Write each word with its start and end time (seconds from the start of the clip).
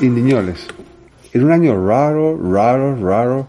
Indiñoles. 0.00 0.66
En 1.32 1.44
un 1.44 1.52
año 1.52 1.86
raro, 1.86 2.38
raro, 2.38 2.96
raro, 2.96 3.48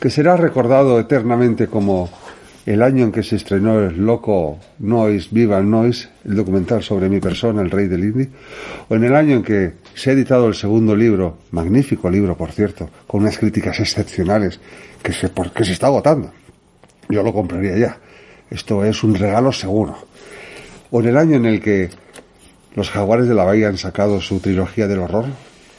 que 0.00 0.10
será 0.10 0.36
recordado 0.36 1.00
eternamente 1.00 1.66
como 1.66 2.08
el 2.66 2.82
año 2.82 3.04
en 3.04 3.12
que 3.12 3.24
se 3.24 3.36
estrenó 3.36 3.80
el 3.80 4.04
loco 4.04 4.58
Noise, 4.78 5.28
Viva 5.32 5.58
el 5.58 5.68
Noise, 5.68 6.08
el 6.24 6.36
documental 6.36 6.82
sobre 6.84 7.08
mi 7.08 7.18
persona, 7.18 7.62
el 7.62 7.70
rey 7.70 7.88
del 7.88 8.04
indie, 8.04 8.28
o 8.88 8.94
en 8.94 9.02
el 9.02 9.16
año 9.16 9.36
en 9.36 9.42
que 9.42 9.72
se 9.94 10.10
ha 10.10 10.12
editado 10.12 10.46
el 10.46 10.54
segundo 10.54 10.94
libro, 10.94 11.38
magnífico 11.50 12.08
libro 12.08 12.36
por 12.36 12.52
cierto, 12.52 12.88
con 13.08 13.22
unas 13.22 13.38
críticas 13.38 13.80
excepcionales, 13.80 14.60
que 15.02 15.12
se, 15.12 15.30
que 15.30 15.64
se 15.64 15.72
está 15.72 15.88
agotando. 15.88 16.30
Yo 17.08 17.24
lo 17.24 17.32
compraría 17.32 17.76
ya. 17.76 17.98
Esto 18.50 18.84
es 18.84 19.02
un 19.02 19.16
regalo 19.16 19.52
seguro. 19.52 19.96
O 20.92 21.00
en 21.00 21.08
el 21.08 21.16
año 21.16 21.36
en 21.36 21.46
el 21.46 21.60
que 21.60 21.90
los 22.76 22.88
jaguares 22.90 23.26
de 23.26 23.34
la 23.34 23.44
bahía 23.44 23.68
han 23.68 23.78
sacado 23.78 24.20
su 24.20 24.38
trilogía 24.38 24.86
del 24.86 25.00
horror, 25.00 25.26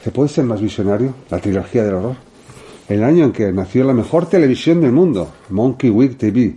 ¿Se 0.03 0.11
puede 0.11 0.27
ser 0.27 0.43
más 0.43 0.61
visionario? 0.61 1.15
La 1.29 1.39
trilogía 1.39 1.85
del 1.85 1.93
horror. 1.93 2.17
El 2.89 3.05
año 3.05 3.23
en 3.23 3.31
que 3.31 3.53
nació 3.53 3.85
la 3.85 3.93
mejor 3.93 4.27
televisión 4.27 4.81
del 4.81 4.91
mundo, 4.91 5.31
Monkey 5.49 5.89
Week 5.89 6.17
TV. 6.17 6.55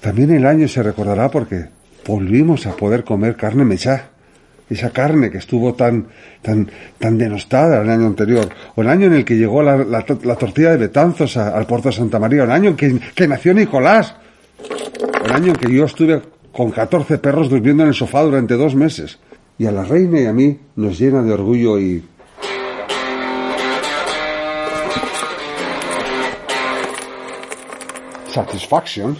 También 0.00 0.30
el 0.30 0.46
año 0.46 0.68
se 0.68 0.80
recordará 0.80 1.28
porque 1.28 1.66
volvimos 2.06 2.66
a 2.66 2.76
poder 2.76 3.02
comer 3.02 3.34
carne 3.34 3.64
mechá. 3.64 4.10
Esa 4.68 4.90
carne 4.90 5.32
que 5.32 5.38
estuvo 5.38 5.74
tan, 5.74 6.06
tan, 6.42 6.70
tan 6.96 7.18
denostada 7.18 7.82
el 7.82 7.90
año 7.90 8.06
anterior. 8.06 8.48
O 8.76 8.82
el 8.82 8.88
año 8.88 9.08
en 9.08 9.14
el 9.14 9.24
que 9.24 9.36
llegó 9.36 9.64
la, 9.64 9.76
la, 9.78 10.04
tortilla 10.04 10.70
de 10.70 10.76
Betanzos 10.76 11.36
al 11.36 11.66
puerto 11.66 11.88
de 11.88 11.96
Santa 11.96 12.20
María. 12.20 12.42
O 12.42 12.44
el 12.44 12.52
año 12.52 12.70
en 12.70 12.76
que, 12.76 13.26
nació 13.26 13.52
Nicolás. 13.52 14.14
El 15.24 15.32
año 15.32 15.48
en 15.48 15.56
que 15.56 15.74
yo 15.74 15.86
estuve 15.86 16.22
con 16.52 16.70
14 16.70 17.18
perros 17.18 17.50
durmiendo 17.50 17.82
en 17.82 17.88
el 17.88 17.94
sofá 17.96 18.22
durante 18.22 18.54
dos 18.54 18.76
meses. 18.76 19.18
Y 19.58 19.66
a 19.66 19.72
la 19.72 19.82
reina 19.82 20.20
y 20.20 20.26
a 20.26 20.32
mí 20.32 20.56
nos 20.76 21.00
llena 21.00 21.20
de 21.20 21.32
orgullo 21.32 21.80
y 21.80 22.04
satisfaction, 28.32 29.16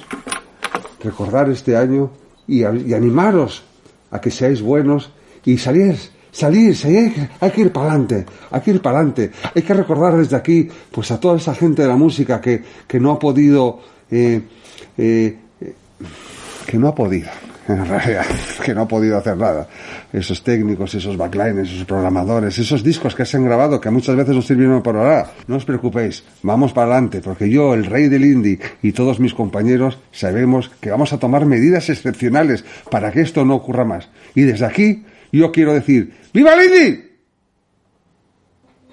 recordar 1.03 1.49
este 1.51 1.77
año 1.77 2.11
y, 2.47 2.65
animaros 2.65 3.63
a 4.11 4.21
que 4.21 4.31
seáis 4.31 4.63
buenos 4.63 5.11
y 5.45 5.59
salir, 5.59 5.97
salir, 6.33 6.77
salir 6.77 7.31
hay 7.41 7.51
que 7.51 7.61
ir 7.63 7.73
para 7.73 7.91
adelante, 7.91 8.27
hay 8.51 8.61
que 8.61 8.71
ir 8.73 8.83
para 8.83 8.99
adelante. 8.99 9.31
Hay 9.55 9.63
que 9.63 9.75
recordar 9.75 10.17
desde 10.17 10.37
aquí, 10.37 10.69
pues 10.91 11.11
a 11.11 11.21
toda 11.21 11.37
esa 11.37 11.55
gente 11.55 11.83
de 11.83 11.89
la 11.89 11.97
música 11.97 12.41
que, 12.41 12.63
que 12.87 13.01
no 13.01 13.13
ha 13.13 13.19
podido, 13.19 13.81
eh, 14.11 14.43
eh, 14.97 15.39
que 16.67 16.79
no 16.79 16.89
ha 16.89 16.95
podido 16.95 17.31
en 17.77 17.87
realidad, 17.87 18.25
que 18.65 18.75
no 18.75 18.83
ha 18.83 18.89
podido 18.89 19.17
hacer 19.17 19.37
nada. 19.37 19.69
Esos 20.13 20.43
técnicos, 20.43 20.95
esos 20.95 21.17
backliners, 21.17 21.71
esos 21.71 21.85
programadores, 21.85 22.59
esos 22.59 22.83
discos 22.83 23.15
que 23.15 23.25
se 23.25 23.37
han 23.37 23.45
grabado 23.45 23.81
que 23.81 23.91
muchas 23.91 24.17
veces 24.17 24.35
nos 24.35 24.47
sirvieron 24.47 24.83
para 24.83 25.01
ahora. 25.01 25.31
No 25.47 25.57
os 25.57 25.65
preocupéis, 25.65 26.25
vamos 26.43 26.73
para 26.73 26.93
adelante, 26.93 27.21
porque 27.21 27.49
yo, 27.49 27.75
el 27.75 27.87
rey 27.87 28.09
del 28.09 28.25
indie 28.25 28.59
y 28.83 28.93
todos 28.93 29.21
mis 29.21 29.35
compañeros 29.35 29.99
sabemos 30.13 30.71
que 30.81 30.91
vamos 30.91 31.13
a 31.13 31.19
tomar 31.19 31.47
medidas 31.47 31.89
excepcionales 31.89 32.65
para 32.91 33.13
que 33.13 33.21
esto 33.21 33.45
no 33.45 33.55
ocurra 33.55 33.85
más. 33.85 34.09
Y 34.35 34.43
desde 34.43 34.67
aquí, 34.67 35.05
yo 35.33 35.53
quiero 35.53 35.73
decir, 35.73 36.13
¡Viva 36.33 36.55
el 36.55 36.67
indie! 36.67 37.11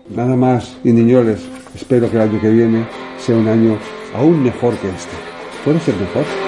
Nada 0.10 0.36
más, 0.36 0.78
indiñoles, 0.84 1.40
espero 1.76 2.10
que 2.10 2.16
el 2.16 2.24
año 2.24 2.42
que 2.42 2.50
viene 2.50 2.88
sea 3.20 3.36
un 3.36 3.48
año 3.48 3.78
aún 4.16 4.42
mejor 4.42 4.76
que 4.78 4.90
este. 4.90 5.16
¿Puede 5.64 5.80
ser 5.82 5.96
mejor? 5.96 6.47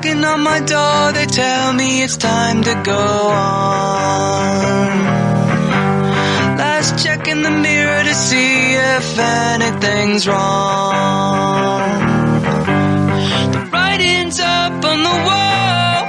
Knocking 0.00 0.24
on 0.24 0.40
my 0.42 0.60
door, 0.60 1.12
they 1.12 1.26
tell 1.26 1.72
me 1.74 2.02
it's 2.02 2.16
time 2.16 2.62
to 2.62 2.82
go 2.84 2.96
on. 2.96 4.88
Last 6.56 7.04
check 7.04 7.28
in 7.28 7.42
the 7.42 7.50
mirror 7.50 8.02
to 8.04 8.14
see 8.14 8.74
if 8.74 9.18
anything's 9.18 10.26
wrong. 10.26 11.80
The 13.52 13.68
writing's 13.72 14.40
up 14.40 14.84
on 14.84 15.02
the 15.08 15.16
wall, 15.28 16.04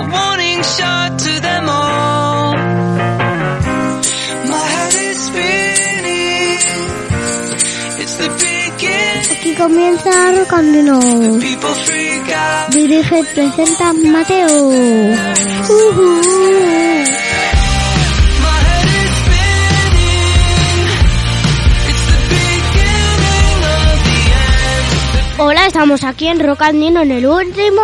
a 0.00 0.04
warning 0.14 0.62
shot 0.62 1.18
to 1.18 1.40
them 1.40 1.68
all. 1.68 2.52
My 4.52 4.64
head 4.74 4.94
is 5.08 5.18
spinning, 5.28 6.58
it's 8.02 8.16
the 8.22 8.28
beginning. 8.44 9.32
Aquí 9.32 9.54
comienza 9.54 10.10
Rocandino. 10.36 11.00
People 11.40 11.74
freak 11.86 11.96
out. 11.96 12.01
Dirige 12.74 13.20
y 13.20 13.22
presenta 13.34 13.92
Mateo. 13.92 14.68
Uh 14.68 15.14
-huh. 15.94 16.32
Hola, 25.38 25.66
estamos 25.66 26.02
aquí 26.04 26.28
en 26.28 26.40
Rocandino 26.40 27.02
en 27.02 27.10
el 27.10 27.26
último 27.26 27.82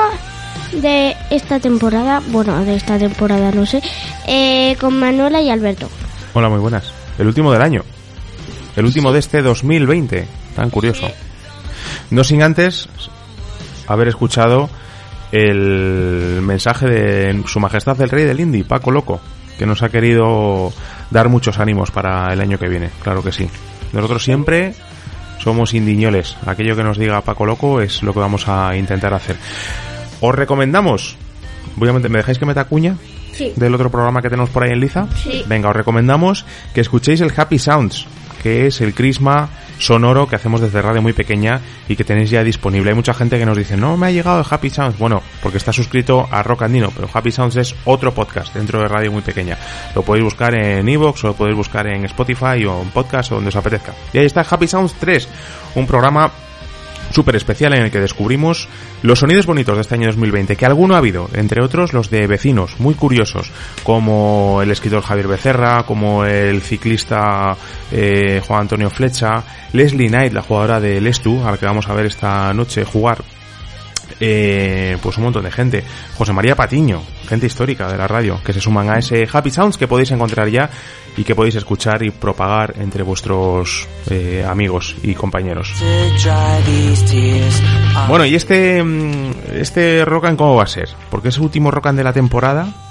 de 0.72 1.14
esta 1.30 1.60
temporada, 1.60 2.22
bueno, 2.28 2.64
de 2.64 2.76
esta 2.76 2.98
temporada 2.98 3.50
no 3.52 3.66
sé, 3.66 3.82
eh, 4.26 4.74
con 4.80 4.98
Manuela 4.98 5.42
y 5.42 5.50
Alberto. 5.50 5.90
Hola, 6.32 6.48
muy 6.48 6.60
buenas. 6.60 6.84
El 7.18 7.26
último 7.26 7.52
del 7.52 7.60
año. 7.60 7.84
El 8.74 8.86
último 8.86 9.12
de 9.12 9.18
este 9.18 9.42
2020. 9.42 10.26
Tan 10.56 10.70
curioso. 10.70 11.10
No 12.10 12.24
sin 12.24 12.42
antes 12.42 12.88
haber 13.88 14.08
escuchado 14.08 14.68
el 15.32 16.40
mensaje 16.42 16.86
de 16.86 17.42
Su 17.46 17.60
Majestad 17.60 18.00
el 18.00 18.10
Rey 18.10 18.24
del 18.24 18.40
Indy, 18.40 18.62
Paco 18.62 18.90
Loco, 18.90 19.20
que 19.58 19.66
nos 19.66 19.82
ha 19.82 19.88
querido 19.88 20.72
dar 21.10 21.28
muchos 21.28 21.58
ánimos 21.58 21.90
para 21.90 22.32
el 22.32 22.40
año 22.40 22.58
que 22.58 22.68
viene, 22.68 22.90
claro 23.02 23.22
que 23.22 23.32
sí. 23.32 23.48
Nosotros 23.92 24.22
siempre 24.22 24.74
somos 25.38 25.74
indiñoles, 25.74 26.36
aquello 26.46 26.76
que 26.76 26.84
nos 26.84 26.98
diga 26.98 27.20
Paco 27.20 27.46
Loco 27.46 27.80
es 27.80 28.02
lo 28.02 28.12
que 28.12 28.20
vamos 28.20 28.48
a 28.48 28.76
intentar 28.76 29.14
hacer. 29.14 29.36
Os 30.20 30.34
recomendamos, 30.34 31.16
voy 31.76 31.88
a, 31.88 31.92
¿me 31.92 32.00
dejáis 32.08 32.38
que 32.38 32.46
meta 32.46 32.64
cuña? 32.64 32.96
Sí. 33.32 33.52
Del 33.54 33.74
otro 33.74 33.90
programa 33.90 34.20
que 34.20 34.30
tenemos 34.30 34.50
por 34.50 34.64
ahí 34.64 34.72
en 34.72 34.80
Liza. 34.80 35.06
Sí. 35.22 35.44
Venga, 35.46 35.68
os 35.68 35.76
recomendamos 35.76 36.44
que 36.74 36.80
escuchéis 36.80 37.20
el 37.20 37.32
Happy 37.36 37.58
Sounds, 37.58 38.06
que 38.42 38.66
es 38.66 38.80
el 38.80 38.94
crisma 38.94 39.48
sonoro 39.78 40.26
que 40.26 40.36
hacemos 40.36 40.60
desde 40.60 40.82
radio 40.82 41.00
muy 41.02 41.12
pequeña 41.12 41.60
y 41.88 41.96
que 41.96 42.04
tenéis 42.04 42.30
ya 42.30 42.42
disponible. 42.42 42.90
Hay 42.90 42.96
mucha 42.96 43.14
gente 43.14 43.38
que 43.38 43.46
nos 43.46 43.56
dice, 43.56 43.76
no 43.76 43.96
me 43.96 44.06
ha 44.08 44.10
llegado 44.10 44.40
el 44.40 44.46
Happy 44.48 44.70
Sounds. 44.70 44.98
Bueno, 44.98 45.22
porque 45.42 45.58
está 45.58 45.72
suscrito 45.72 46.28
a 46.30 46.42
Rock 46.42 46.62
Andino, 46.62 46.90
pero 46.94 47.08
Happy 47.12 47.30
Sounds 47.30 47.56
es 47.56 47.74
otro 47.84 48.12
podcast 48.12 48.54
dentro 48.54 48.80
de 48.80 48.88
radio 48.88 49.12
muy 49.12 49.22
pequeña. 49.22 49.56
Lo 49.94 50.02
podéis 50.02 50.24
buscar 50.24 50.54
en 50.54 50.88
Evox 50.88 51.24
o 51.24 51.28
lo 51.28 51.34
podéis 51.34 51.56
buscar 51.56 51.86
en 51.86 52.04
Spotify 52.04 52.64
o 52.66 52.82
en 52.82 52.90
podcast 52.90 53.32
o 53.32 53.36
donde 53.36 53.48
os 53.48 53.56
apetezca. 53.56 53.92
Y 54.12 54.18
ahí 54.18 54.26
está 54.26 54.40
Happy 54.48 54.66
Sounds 54.66 54.94
3, 54.94 55.28
un 55.76 55.86
programa 55.86 56.30
súper 57.10 57.36
especial 57.36 57.74
en 57.74 57.82
el 57.82 57.90
que 57.90 58.00
descubrimos 58.00 58.68
los 59.02 59.20
sonidos 59.20 59.46
bonitos 59.46 59.76
de 59.76 59.82
este 59.82 59.94
año 59.94 60.06
2020, 60.08 60.56
que 60.56 60.66
alguno 60.66 60.94
ha 60.94 60.98
habido, 60.98 61.28
entre 61.34 61.62
otros 61.62 61.92
los 61.92 62.10
de 62.10 62.26
vecinos, 62.26 62.78
muy 62.78 62.94
curiosos, 62.94 63.50
como 63.82 64.60
el 64.62 64.70
escritor 64.70 65.02
Javier 65.02 65.28
Becerra, 65.28 65.84
como 65.84 66.24
el 66.24 66.62
ciclista 66.62 67.56
eh, 67.92 68.40
Juan 68.46 68.62
Antonio 68.62 68.90
Flecha, 68.90 69.44
Leslie 69.72 70.08
Knight, 70.08 70.32
la 70.32 70.42
jugadora 70.42 70.80
de 70.80 71.00
Lestu, 71.00 71.46
a 71.46 71.52
la 71.52 71.56
que 71.56 71.66
vamos 71.66 71.88
a 71.88 71.94
ver 71.94 72.06
esta 72.06 72.52
noche 72.52 72.84
jugar 72.84 73.18
eh, 74.20 74.96
pues 75.02 75.16
un 75.18 75.24
montón 75.24 75.44
de 75.44 75.50
gente. 75.50 75.84
José 76.16 76.32
María 76.32 76.56
Patiño, 76.56 77.02
gente 77.28 77.46
histórica 77.46 77.90
de 77.90 77.98
la 77.98 78.08
radio, 78.08 78.40
que 78.44 78.52
se 78.52 78.60
suman 78.60 78.90
a 78.90 78.98
ese 78.98 79.28
Happy 79.30 79.50
Sounds 79.50 79.76
que 79.76 79.88
podéis 79.88 80.10
encontrar 80.10 80.48
ya 80.48 80.70
y 81.16 81.24
que 81.24 81.34
podéis 81.34 81.56
escuchar 81.56 82.02
y 82.02 82.10
propagar 82.10 82.74
entre 82.78 83.02
vuestros 83.02 83.88
eh, 84.10 84.44
amigos 84.48 84.96
y 85.02 85.14
compañeros. 85.14 85.72
Bueno, 88.08 88.24
y 88.24 88.34
este, 88.34 88.82
mm, 88.82 89.30
este 89.54 90.04
Rockan, 90.04 90.36
¿cómo 90.36 90.56
va 90.56 90.64
a 90.64 90.68
ser? 90.68 90.88
Porque 91.10 91.28
es 91.28 91.36
el 91.36 91.42
último 91.42 91.70
Rockan 91.70 91.96
de 91.96 92.04
la 92.04 92.12
temporada. 92.12 92.87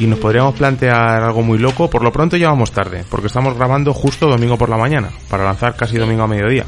Y 0.00 0.06
nos 0.06 0.18
podríamos 0.18 0.54
plantear 0.54 1.22
algo 1.22 1.42
muy 1.42 1.58
loco. 1.58 1.90
Por 1.90 2.02
lo 2.02 2.10
pronto 2.10 2.36
ya 2.36 2.48
vamos 2.48 2.72
tarde, 2.72 3.04
porque 3.08 3.26
estamos 3.26 3.54
grabando 3.54 3.92
justo 3.92 4.28
domingo 4.28 4.56
por 4.56 4.70
la 4.70 4.78
mañana, 4.78 5.10
para 5.28 5.44
lanzar 5.44 5.76
casi 5.76 5.98
domingo 5.98 6.22
a 6.22 6.26
mediodía. 6.26 6.64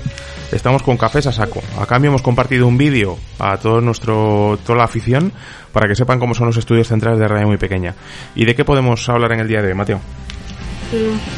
Estamos 0.53 0.83
con 0.83 0.99
cafés 0.99 1.27
a 1.27 1.33
saco. 1.33 1.63
A 1.81 1.87
cambio 1.87 2.11
hemos 2.11 2.21
compartido 2.21 2.69
un 2.69 2.77
vídeo 2.77 3.17
a 3.39 3.57
todo 3.57 3.81
nuestro, 3.81 4.59
toda 4.67 4.79
la 4.79 4.85
afición 4.85 5.33
para 5.73 5.89
que 5.89 5.95
sepan 5.95 6.19
cómo 6.19 6.35
son 6.35 6.49
los 6.49 6.59
estudios 6.59 6.89
centrales 6.89 7.19
de 7.19 7.27
Radio 7.27 7.47
Muy 7.47 7.57
Pequeña. 7.57 7.95
¿Y 8.35 8.45
de 8.45 8.55
qué 8.55 8.67
podemos 8.67 9.09
hablar 9.09 9.33
en 9.33 9.41
el 9.41 9.49
día 9.49 9.63
de 9.63 9.69
hoy, 9.69 9.75
Mateo? 9.75 10.01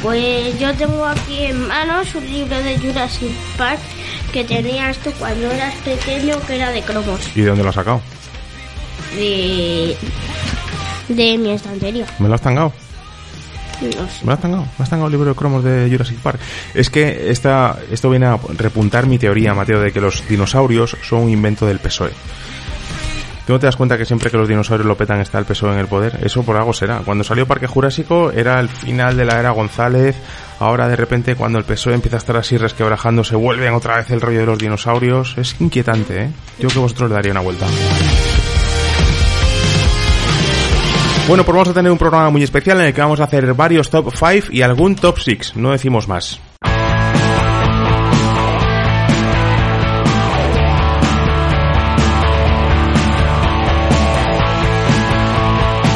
Pues 0.03 0.59
yo 0.59 0.75
tengo 0.75 1.05
aquí 1.05 1.45
en 1.45 1.69
manos 1.69 2.13
un 2.17 2.27
libro 2.27 2.61
de 2.61 2.77
Jurassic 2.77 3.31
Park 3.57 3.79
que 4.33 4.43
tenías 4.43 4.99
tú 4.99 5.13
cuando 5.17 5.49
eras 5.49 5.75
pequeño 5.77 6.41
que 6.45 6.57
era 6.57 6.73
de 6.73 6.83
cromos. 6.83 7.21
¿Y 7.37 7.43
de 7.43 7.47
dónde 7.51 7.63
lo 7.63 7.69
has 7.69 7.77
sacado? 7.77 8.01
De, 9.15 9.97
de 11.09 11.39
mi 11.39 11.51
estantería. 11.51 12.07
¿Me 12.19 12.29
lo 12.29 12.35
has 12.35 12.41
tangado? 12.41 12.73
No 13.83 14.09
sé. 14.09 14.25
Me 14.25 14.33
has 14.33 14.41
tangado, 14.41 14.63
me 14.63 14.83
has 14.83 14.89
tangado 14.89 15.07
el 15.07 15.13
libro 15.13 15.29
de 15.29 15.35
cromos 15.35 15.65
de 15.65 15.89
Jurassic 15.91 16.19
Park. 16.19 16.41
Es 16.75 16.91
que 16.91 17.31
esta, 17.31 17.79
esto 17.91 18.09
viene 18.11 18.27
a 18.27 18.39
repuntar 18.57 19.07
mi 19.07 19.19
teoría, 19.19 19.55
Mateo, 19.55 19.81
de 19.81 19.93
que 19.93 20.01
los 20.01 20.27
dinosaurios 20.29 20.97
son 21.03 21.23
un 21.23 21.31
invento 21.31 21.67
del 21.67 21.79
PSOE. 21.81 22.13
¿Tú 23.47 23.53
no 23.53 23.59
te 23.59 23.67
das 23.67 23.77
cuenta 23.77 23.99
que 23.99 24.07
siempre 24.07 24.31
que 24.31 24.39
los 24.39 24.49
dinosaurios 24.49 24.87
lo 24.87 24.97
petan 24.97 25.21
está 25.21 25.39
el 25.39 25.45
PSOE 25.45 25.75
en 25.75 25.79
el 25.79 25.87
poder? 25.87 26.19
Eso 26.23 26.43
por 26.45 26.57
algo 26.57 26.73
será. 26.73 27.01
Cuando 27.05 27.25
salió 27.25 27.47
Parque 27.47 27.67
Jurásico 27.67 28.31
era 28.31 28.59
el 28.59 28.71
final 28.71 29.19
de 29.19 29.27
la 29.27 29.39
era 29.39 29.51
González. 29.51 30.17
Ahora 30.61 30.89
de 30.89 30.97
repente 30.97 31.35
cuando 31.35 31.59
el 31.59 31.65
PSOE 31.65 31.95
empieza 31.95 32.17
a 32.17 32.21
estar 32.21 32.37
así 32.39 32.57
resquebrajándose 32.57 33.37
vuelven 33.37 33.75
otra 33.75 33.97
vez 33.99 34.11
el 34.11 34.23
rollo 34.23 34.41
de 34.41 34.47
los 34.47 34.59
dinosaurios. 34.59 35.37
Es 35.37 35.57
inquietante, 35.61 36.23
¿eh? 36.23 36.31
Yo 36.59 36.69
que 36.69 36.79
vosotros 36.79 37.11
le 37.11 37.17
daría 37.17 37.33
una 37.33 37.43
vuelta. 37.43 37.67
Bueno, 41.27 41.43
pues 41.43 41.55
vamos 41.55 41.69
a 41.69 41.73
tener 41.73 41.91
un 41.91 41.97
programa 41.97 42.29
muy 42.29 42.43
especial 42.43 42.81
en 42.81 42.87
el 42.87 42.93
que 42.93 43.01
vamos 43.01 43.19
a 43.19 43.25
hacer 43.25 43.55
varios 43.55 43.89
top 43.89 44.13
5 44.15 44.49
y 44.51 44.61
algún 44.61 44.95
top 44.95 45.19
6. 45.19 45.57
No 45.57 45.71
decimos 45.71 46.07
más. 46.07 46.39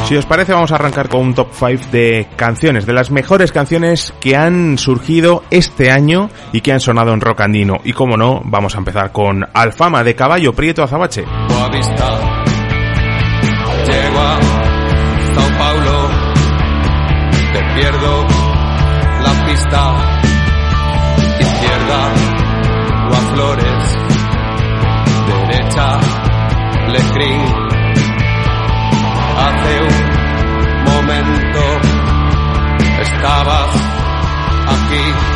Si 0.07 0.17
os 0.17 0.25
parece, 0.25 0.55
vamos 0.55 0.73
a 0.73 0.77
arrancar 0.77 1.11
con 1.11 1.21
un 1.21 1.35
top 1.35 1.49
5 1.53 1.91
de 1.93 2.27
canciones, 2.35 2.87
de 2.87 2.95
las 2.95 3.11
mejores 3.11 3.53
canciones 3.53 4.15
que 4.21 4.35
han 4.35 4.79
surgido 4.79 5.43
este 5.51 5.91
año 5.91 6.31
y 6.55 6.63
que 6.63 6.73
han 6.73 6.81
sonado 6.81 7.13
en 7.13 7.21
rock 7.21 7.43
andino. 7.43 7.81
Y 7.85 7.93
como 7.93 8.17
no, 8.17 8.41
vamos 8.47 8.75
a 8.75 8.79
empezar 8.79 9.13
con 9.13 9.47
Alfama 9.53 10.03
de 10.05 10.15
Caballo 10.15 10.55
Prieto 10.55 10.83
Azabache. 10.83 11.27
Pierdo 17.79 18.27
la 19.23 19.47
pista. 19.47 19.83
Izquierda, 21.39 22.01
Rua 23.07 23.21
Flores, 23.33 23.99
derecha, 25.29 26.01
Lecrín. 26.89 27.43
Hace 29.45 29.75
un 29.83 30.85
momento 30.93 31.63
estabas 33.01 33.71
aquí. 34.75 35.28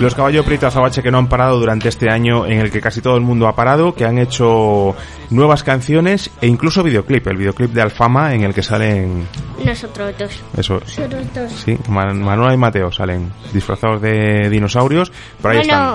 Los 0.00 0.14
Caballo 0.14 0.44
Prieto 0.44 0.68
Azabache 0.68 1.02
que 1.02 1.10
no 1.10 1.18
han 1.18 1.28
parado 1.28 1.58
durante 1.58 1.88
este 1.88 2.08
año 2.08 2.46
en 2.46 2.60
el 2.60 2.70
que 2.70 2.80
casi 2.80 3.00
todo 3.00 3.16
el 3.16 3.20
mundo 3.22 3.48
ha 3.48 3.56
parado, 3.56 3.96
que 3.96 4.04
han 4.04 4.18
hecho 4.18 4.94
nuevas 5.30 5.64
canciones 5.64 6.30
e 6.40 6.46
incluso 6.46 6.84
videoclip, 6.84 7.26
el 7.26 7.36
videoclip 7.36 7.72
de 7.72 7.82
Alfama 7.82 8.32
en 8.32 8.44
el 8.44 8.54
que 8.54 8.62
salen 8.62 9.26
Nosotros 9.64 10.14
dos. 10.16 10.30
eso, 10.56 10.74
Nosotros 10.74 11.22
dos. 11.34 11.50
sí, 11.52 11.76
Man- 11.88 12.22
Manuela 12.22 12.54
y 12.54 12.56
Mateo 12.56 12.92
salen 12.92 13.32
disfrazados 13.52 14.00
de 14.00 14.48
dinosaurios, 14.48 15.10
pero 15.42 15.54
ahí 15.54 15.60
están. 15.62 15.90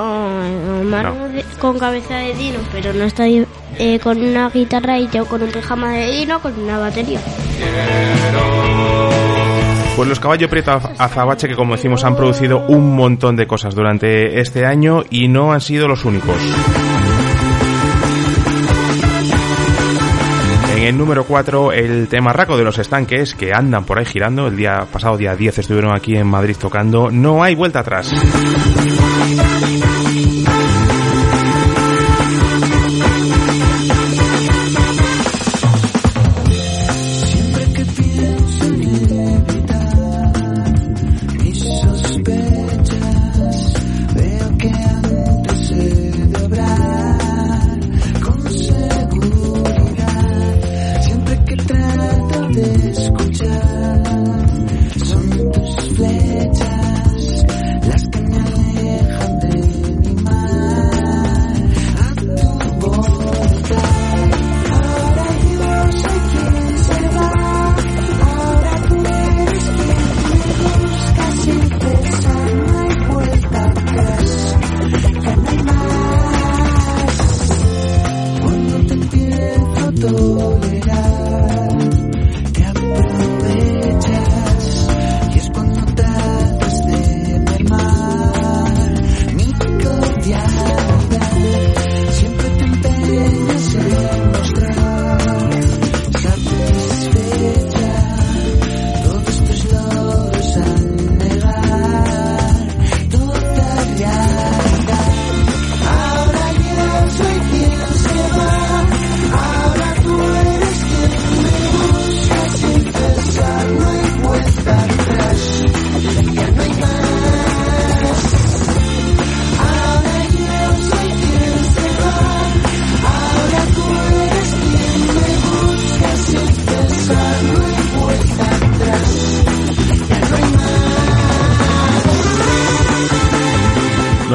bueno, 0.90 1.12
Manu 1.14 1.28
de- 1.34 1.46
con 1.60 1.80
cabeza 1.80 2.18
de 2.18 2.34
dino, 2.34 2.60
pero 2.74 2.92
no 2.92 3.06
estoy 3.06 3.48
eh, 3.80 4.00
con 4.00 4.20
una 4.22 4.50
guitarra 4.50 5.00
y 5.00 5.08
yo 5.08 5.24
con 5.26 5.44
un 5.44 5.50
pijama 5.50 5.92
de 5.94 6.12
dino 6.12 6.42
con 6.42 6.60
una 6.60 6.78
batería. 6.78 7.22
Pues 9.96 10.10
los 10.10 10.20
Caballo 10.20 10.50
Prieto 10.50 10.72
Azabache 10.72 11.48
que 11.48 11.56
como 11.56 11.76
decimos 11.76 12.04
han 12.04 12.16
producido 12.16 12.66
un 12.68 12.96
montón 12.96 13.36
de 13.36 13.46
cosas 13.46 13.76
durante 13.76 14.40
este 14.40 14.66
año 14.66 15.04
y 15.10 15.28
no 15.28 15.54
han 15.54 15.62
sido 15.62 15.88
los 15.88 16.04
únicos. 16.04 16.36
En 20.76 20.84
el 20.84 20.98
número 20.98 21.24
4, 21.26 21.72
el 21.72 22.08
temarraco 22.08 22.58
de 22.58 22.64
los 22.64 22.78
estanques 22.80 23.36
que 23.36 23.52
andan 23.54 23.86
por 23.86 24.00
ahí 24.00 24.06
girando. 24.06 24.48
El 24.48 24.58
día 24.58 24.86
pasado, 24.92 25.16
día 25.16 25.36
10, 25.36 25.60
estuvieron 25.60 25.96
aquí 25.96 26.16
en 26.16 26.28
Madrid 26.28 26.58
tocando. 26.60 27.12
No 27.12 27.44
hay 27.44 27.54
vuelta 27.54 27.80
atrás. 27.80 28.12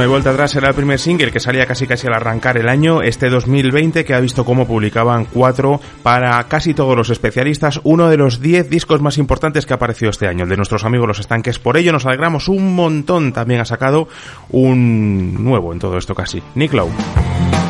Hay 0.08 0.12
vuelta 0.12 0.30
atrás, 0.30 0.56
era 0.56 0.68
el 0.68 0.74
primer 0.74 0.98
single 0.98 1.30
que 1.30 1.38
salía 1.38 1.66
casi 1.66 1.86
casi 1.86 2.06
al 2.06 2.14
arrancar 2.14 2.56
el 2.56 2.70
año, 2.70 3.02
este 3.02 3.28
2020, 3.28 4.06
que 4.06 4.14
ha 4.14 4.20
visto 4.20 4.42
cómo 4.42 4.66
publicaban 4.66 5.26
cuatro 5.26 5.82
para 6.02 6.42
casi 6.44 6.72
todos 6.72 6.96
los 6.96 7.10
especialistas, 7.10 7.78
uno 7.84 8.08
de 8.08 8.16
los 8.16 8.40
diez 8.40 8.70
discos 8.70 9.02
más 9.02 9.18
importantes 9.18 9.66
que 9.66 9.74
ha 9.74 9.76
aparecido 9.76 10.10
este 10.10 10.26
año, 10.26 10.44
el 10.44 10.48
de 10.48 10.56
nuestros 10.56 10.84
amigos 10.84 11.08
los 11.08 11.20
estanques. 11.20 11.58
Por 11.58 11.76
ello 11.76 11.92
nos 11.92 12.06
alegramos 12.06 12.48
un 12.48 12.74
montón. 12.74 13.34
También 13.34 13.60
ha 13.60 13.66
sacado 13.66 14.08
un 14.48 15.44
nuevo 15.44 15.74
en 15.74 15.78
todo 15.78 15.98
esto 15.98 16.14
casi, 16.14 16.42
Nick 16.54 16.72
Lowe. 16.72 17.67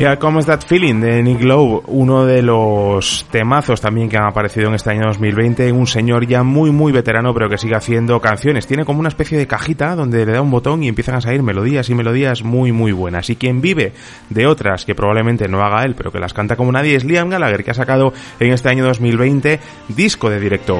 Room. 0.00 0.10
Here 0.10 0.18
Comes 0.18 0.46
That 0.46 0.62
Feeling 0.62 1.00
de 1.00 1.22
Nick 1.22 1.42
Lowe, 1.42 1.82
uno 1.88 2.24
de 2.24 2.40
los 2.40 3.26
temazos 3.30 3.82
también 3.82 4.08
que 4.08 4.16
han 4.16 4.24
aparecido 4.24 4.68
en 4.68 4.74
este 4.74 4.90
año 4.90 5.02
2020, 5.08 5.70
un 5.72 5.86
señor 5.86 6.26
ya 6.26 6.42
muy 6.42 6.70
muy 6.70 6.90
veterano 6.90 7.34
pero 7.34 7.50
que 7.50 7.58
sigue 7.58 7.76
haciendo 7.76 8.18
canciones, 8.18 8.66
tiene 8.66 8.86
como 8.86 9.00
una 9.00 9.10
especie 9.10 9.36
de 9.36 9.46
cajita 9.46 9.94
donde 9.94 10.24
le 10.24 10.32
da 10.32 10.40
un 10.40 10.50
botón 10.50 10.82
y 10.82 10.88
empiezan 10.88 11.16
a 11.16 11.20
salir 11.20 11.42
melodías 11.42 11.90
y 11.90 11.94
melodías 11.94 12.42
muy 12.42 12.72
muy 12.72 12.92
buenas 12.92 13.28
y 13.28 13.36
quien 13.36 13.60
vive 13.60 13.92
de 14.30 14.46
otras 14.46 14.86
que 14.86 14.94
probablemente 14.94 15.48
no 15.48 15.62
haga 15.62 15.84
él 15.84 15.94
pero 15.94 16.10
que 16.10 16.18
las 16.18 16.32
canta 16.32 16.56
como 16.56 16.72
nadie 16.72 16.96
es 16.96 17.04
Liam 17.04 17.28
Gallagher 17.28 17.62
que 17.62 17.72
ha 17.72 17.74
sacado 17.74 18.14
en 18.38 18.52
este 18.52 18.70
año 18.70 18.86
2020 18.86 19.60
disco 19.88 20.30
de 20.30 20.40
directo. 20.40 20.78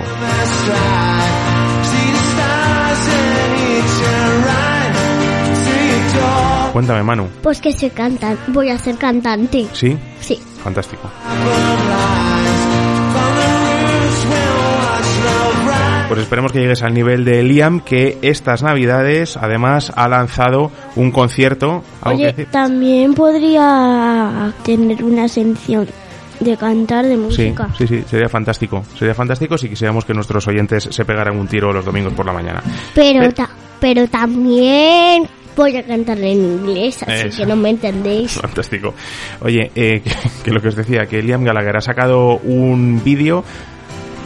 Cuéntame 6.81 7.03
Manu, 7.03 7.29
Pues 7.43 7.61
que 7.61 7.73
se 7.73 7.91
cantan. 7.91 8.39
Voy 8.49 8.71
a 8.71 8.79
ser 8.79 8.97
cantante. 8.97 9.67
¿sí? 9.75 9.99
Sí. 10.21 10.39
Fantástico. 10.65 11.11
Pues 16.09 16.21
esperemos 16.23 16.51
que 16.53 16.59
llegues 16.61 16.83
al 16.83 16.95
nivel 16.95 17.25
de 17.25 17.43
Liam, 17.43 17.81
que 17.81 18.19
estas 18.23 18.63
navidades 18.63 19.37
además 19.37 19.93
ha 19.95 20.09
lanzado 20.09 20.73
un 20.97 21.11
concierto. 21.13 21.85
¿Algo 22.01 22.19
que 22.19 22.27
Oye, 22.29 22.47
también 22.47 23.15
podría 23.15 24.53
tener 24.65 25.05
una 25.05 25.29
sección 25.29 25.87
de 26.41 26.57
cantar 26.57 27.05
de 27.07 27.17
música. 27.19 27.69
sí, 27.77 27.87
sí, 27.87 28.03
sería 28.09 28.29
fantástico. 28.29 28.83
Sería 28.99 29.15
fantástico 29.15 29.57
si 29.59 29.69
quisiéramos 29.69 30.05
que 30.07 30.15
nuestros 30.15 30.49
oyentes 30.49 30.89
se 30.91 31.05
pegaran 31.05 31.39
un 31.39 31.47
tiro 31.47 31.73
los 31.73 31.85
domingos 31.85 32.15
por 32.15 32.25
la 32.27 32.33
mañana. 32.33 32.63
Pero, 32.95 33.21
Pero- 33.21 33.33
ta- 33.35 33.51
pero 33.79 34.09
también 34.09 35.29
voy 35.61 35.77
a 35.77 35.83
cantar 35.83 36.19
en 36.19 36.43
inglés, 36.43 37.03
así 37.03 37.29
Eso. 37.29 37.39
que 37.39 37.47
no 37.47 37.57
me 37.57 37.71
entendéis. 37.71 38.33
Fantástico. 38.41 38.95
Oye, 39.43 39.71
eh, 39.75 40.01
que, 40.03 40.11
que 40.45 40.51
lo 40.51 40.61
que 40.61 40.69
os 40.69 40.77
decía, 40.77 41.07
que 41.07 41.23
Liam 41.23 41.45
Gallagher 41.45 41.77
ha 41.77 41.81
sacado 41.81 42.39
un 42.39 43.03
vídeo 43.05 43.45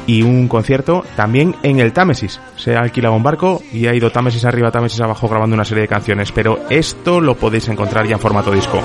y 0.06 0.22
un 0.22 0.48
concierto 0.48 1.04
también 1.16 1.56
en 1.62 1.80
el 1.80 1.92
Támesis. 1.92 2.40
Se 2.56 2.76
ha 2.76 2.80
alquilado 2.80 3.14
un 3.14 3.22
barco 3.22 3.62
y 3.72 3.86
ha 3.86 3.94
ido 3.94 4.10
Támesis 4.10 4.44
arriba, 4.44 4.70
Támesis 4.70 5.00
abajo 5.00 5.28
grabando 5.28 5.54
una 5.54 5.64
serie 5.64 5.82
de 5.82 5.88
canciones. 5.88 6.32
Pero 6.32 6.60
esto 6.70 7.20
lo 7.20 7.34
podéis 7.36 7.68
encontrar 7.68 8.06
ya 8.06 8.14
en 8.14 8.20
formato 8.20 8.50
disco. 8.50 8.80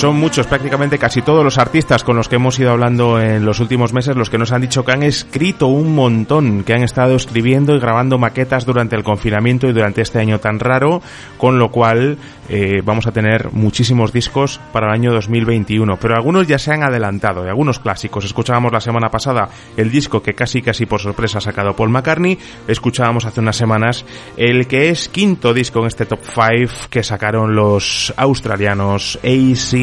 Son 0.00 0.16
muchos, 0.16 0.46
prácticamente 0.46 0.96
casi 0.96 1.20
todos 1.20 1.44
los 1.44 1.58
artistas 1.58 2.04
con 2.04 2.16
los 2.16 2.26
que 2.26 2.36
hemos 2.36 2.58
ido 2.58 2.70
hablando 2.70 3.20
en 3.20 3.44
los 3.44 3.60
últimos 3.60 3.92
meses, 3.92 4.16
los 4.16 4.30
que 4.30 4.38
nos 4.38 4.50
han 4.50 4.62
dicho 4.62 4.82
que 4.82 4.92
han 4.92 5.02
escrito 5.02 5.66
un 5.66 5.94
montón, 5.94 6.64
que 6.64 6.72
han 6.72 6.82
estado 6.82 7.16
escribiendo 7.16 7.76
y 7.76 7.80
grabando 7.80 8.16
maquetas 8.16 8.64
durante 8.64 8.96
el 8.96 9.04
confinamiento 9.04 9.68
y 9.68 9.74
durante 9.74 10.00
este 10.00 10.18
año 10.18 10.38
tan 10.38 10.58
raro, 10.58 11.02
con 11.36 11.58
lo 11.58 11.70
cual 11.70 12.16
eh, 12.48 12.80
vamos 12.82 13.06
a 13.06 13.12
tener 13.12 13.52
muchísimos 13.52 14.10
discos 14.10 14.58
para 14.72 14.86
el 14.86 14.94
año 14.94 15.12
2021. 15.12 15.98
Pero 16.00 16.16
algunos 16.16 16.48
ya 16.48 16.58
se 16.58 16.72
han 16.72 16.82
adelantado, 16.82 17.42
de 17.42 17.50
algunos 17.50 17.78
clásicos. 17.78 18.24
Escuchábamos 18.24 18.72
la 18.72 18.80
semana 18.80 19.10
pasada 19.10 19.50
el 19.76 19.90
disco 19.90 20.22
que 20.22 20.32
casi 20.32 20.62
casi 20.62 20.86
por 20.86 21.00
sorpresa 21.00 21.38
ha 21.38 21.42
sacado 21.42 21.76
Paul 21.76 21.90
McCartney, 21.90 22.38
escuchábamos 22.66 23.26
hace 23.26 23.40
unas 23.40 23.56
semanas 23.56 24.06
el 24.38 24.66
que 24.66 24.88
es 24.88 25.10
quinto 25.10 25.52
disco 25.52 25.80
en 25.80 25.88
este 25.88 26.06
top 26.06 26.20
5 26.24 26.88
que 26.88 27.02
sacaron 27.02 27.54
los 27.54 28.14
australianos 28.16 29.18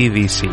ACDC. 0.08 0.48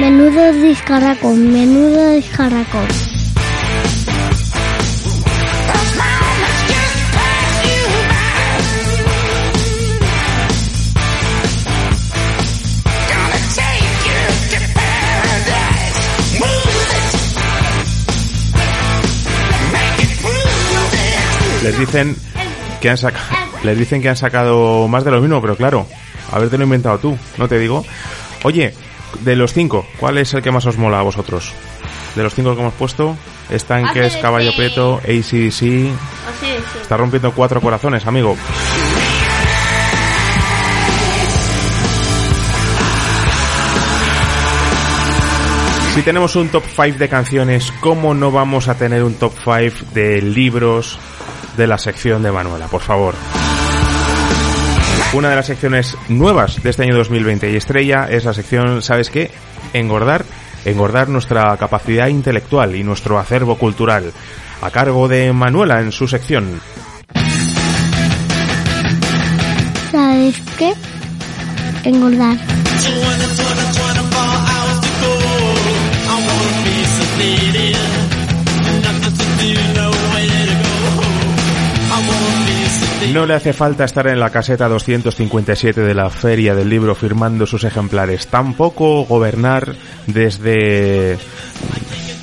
Menudo 0.00 0.52
discaracón, 0.52 1.52
menudo 1.52 2.10
discaracón. 2.10 3.19
Les 21.70 21.78
dicen 21.78 22.16
que 22.80 22.90
han 22.90 22.98
sacado 22.98 23.24
les 23.62 23.78
dicen 23.78 24.02
que 24.02 24.08
han 24.08 24.16
sacado 24.16 24.88
más 24.88 25.04
de 25.04 25.12
lo 25.12 25.20
mismo, 25.20 25.40
pero 25.40 25.54
claro, 25.54 25.86
haberte 26.32 26.58
lo 26.58 26.64
inventado 26.64 26.98
tú, 26.98 27.16
no 27.38 27.46
te 27.46 27.60
digo. 27.60 27.84
Oye, 28.42 28.74
de 29.20 29.36
los 29.36 29.52
cinco, 29.52 29.86
¿cuál 30.00 30.18
es 30.18 30.34
el 30.34 30.42
que 30.42 30.50
más 30.50 30.66
os 30.66 30.78
mola 30.78 30.98
a 30.98 31.02
vosotros? 31.02 31.52
De 32.16 32.24
los 32.24 32.34
cinco 32.34 32.56
que 32.56 32.60
hemos 32.60 32.74
puesto, 32.74 33.16
Estanques, 33.50 34.14
ACDC. 34.14 34.20
Caballo 34.20 34.50
Preto, 34.56 34.96
ACDC, 35.04 35.92
está 36.82 36.96
rompiendo 36.96 37.30
cuatro 37.30 37.60
corazones, 37.60 38.04
amigo. 38.04 38.36
Si 45.94 46.02
tenemos 46.02 46.34
un 46.34 46.48
top 46.48 46.64
5 46.66 46.98
de 46.98 47.08
canciones, 47.08 47.72
¿cómo 47.80 48.12
no 48.14 48.32
vamos 48.32 48.66
a 48.66 48.74
tener 48.76 49.04
un 49.04 49.14
top 49.14 49.34
5 49.44 49.92
de 49.94 50.20
libros 50.20 50.98
de 51.56 51.66
la 51.66 51.78
sección 51.78 52.22
de 52.22 52.32
Manuela? 52.32 52.66
Por 52.68 52.80
favor. 52.80 53.14
Una 55.12 55.30
de 55.30 55.36
las 55.36 55.46
secciones 55.46 55.96
nuevas 56.08 56.62
de 56.62 56.70
este 56.70 56.84
año 56.84 56.96
2020 56.96 57.50
y 57.50 57.56
estrella 57.56 58.08
es 58.08 58.24
la 58.24 58.32
sección, 58.32 58.80
¿sabes 58.80 59.10
qué? 59.10 59.30
Engordar, 59.72 60.24
engordar 60.64 61.08
nuestra 61.08 61.56
capacidad 61.56 62.06
intelectual 62.06 62.76
y 62.76 62.84
nuestro 62.84 63.18
acervo 63.18 63.56
cultural, 63.56 64.12
a 64.62 64.70
cargo 64.70 65.08
de 65.08 65.32
Manuela 65.32 65.80
en 65.80 65.90
su 65.90 66.06
sección. 66.06 66.60
¿Sabes 69.90 70.40
qué? 70.58 70.72
Engordar. 71.84 72.36
No 83.12 83.26
le 83.26 83.34
hace 83.34 83.52
falta 83.52 83.84
estar 83.84 84.06
en 84.06 84.20
la 84.20 84.30
caseta 84.30 84.68
257 84.68 85.80
de 85.80 85.94
la 85.94 86.10
Feria 86.10 86.54
del 86.54 86.68
Libro 86.68 86.94
firmando 86.94 87.44
sus 87.46 87.64
ejemplares. 87.64 88.28
Tampoco 88.28 89.04
gobernar 89.04 89.74
desde 90.06 91.18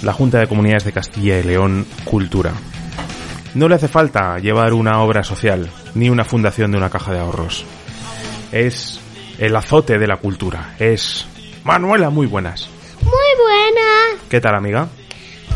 la 0.01 0.13
Junta 0.13 0.39
de 0.39 0.47
Comunidades 0.47 0.85
de 0.85 0.93
Castilla 0.93 1.39
y 1.39 1.43
León 1.43 1.85
Cultura. 2.05 2.53
No 3.53 3.67
le 3.67 3.75
hace 3.75 3.87
falta 3.89 4.37
llevar 4.39 4.73
una 4.73 5.01
obra 5.01 5.23
social, 5.23 5.69
ni 5.95 6.09
una 6.09 6.23
fundación 6.23 6.71
de 6.71 6.77
una 6.77 6.89
caja 6.89 7.11
de 7.11 7.19
ahorros. 7.19 7.65
Es 8.51 8.99
el 9.39 9.55
azote 9.55 9.97
de 9.97 10.07
la 10.07 10.17
cultura. 10.17 10.75
Es 10.79 11.25
Manuela, 11.65 12.09
muy 12.09 12.27
buenas. 12.27 12.69
Muy 13.01 13.11
buena. 13.11 14.21
¿Qué 14.29 14.39
tal, 14.39 14.55
amiga? 14.55 14.87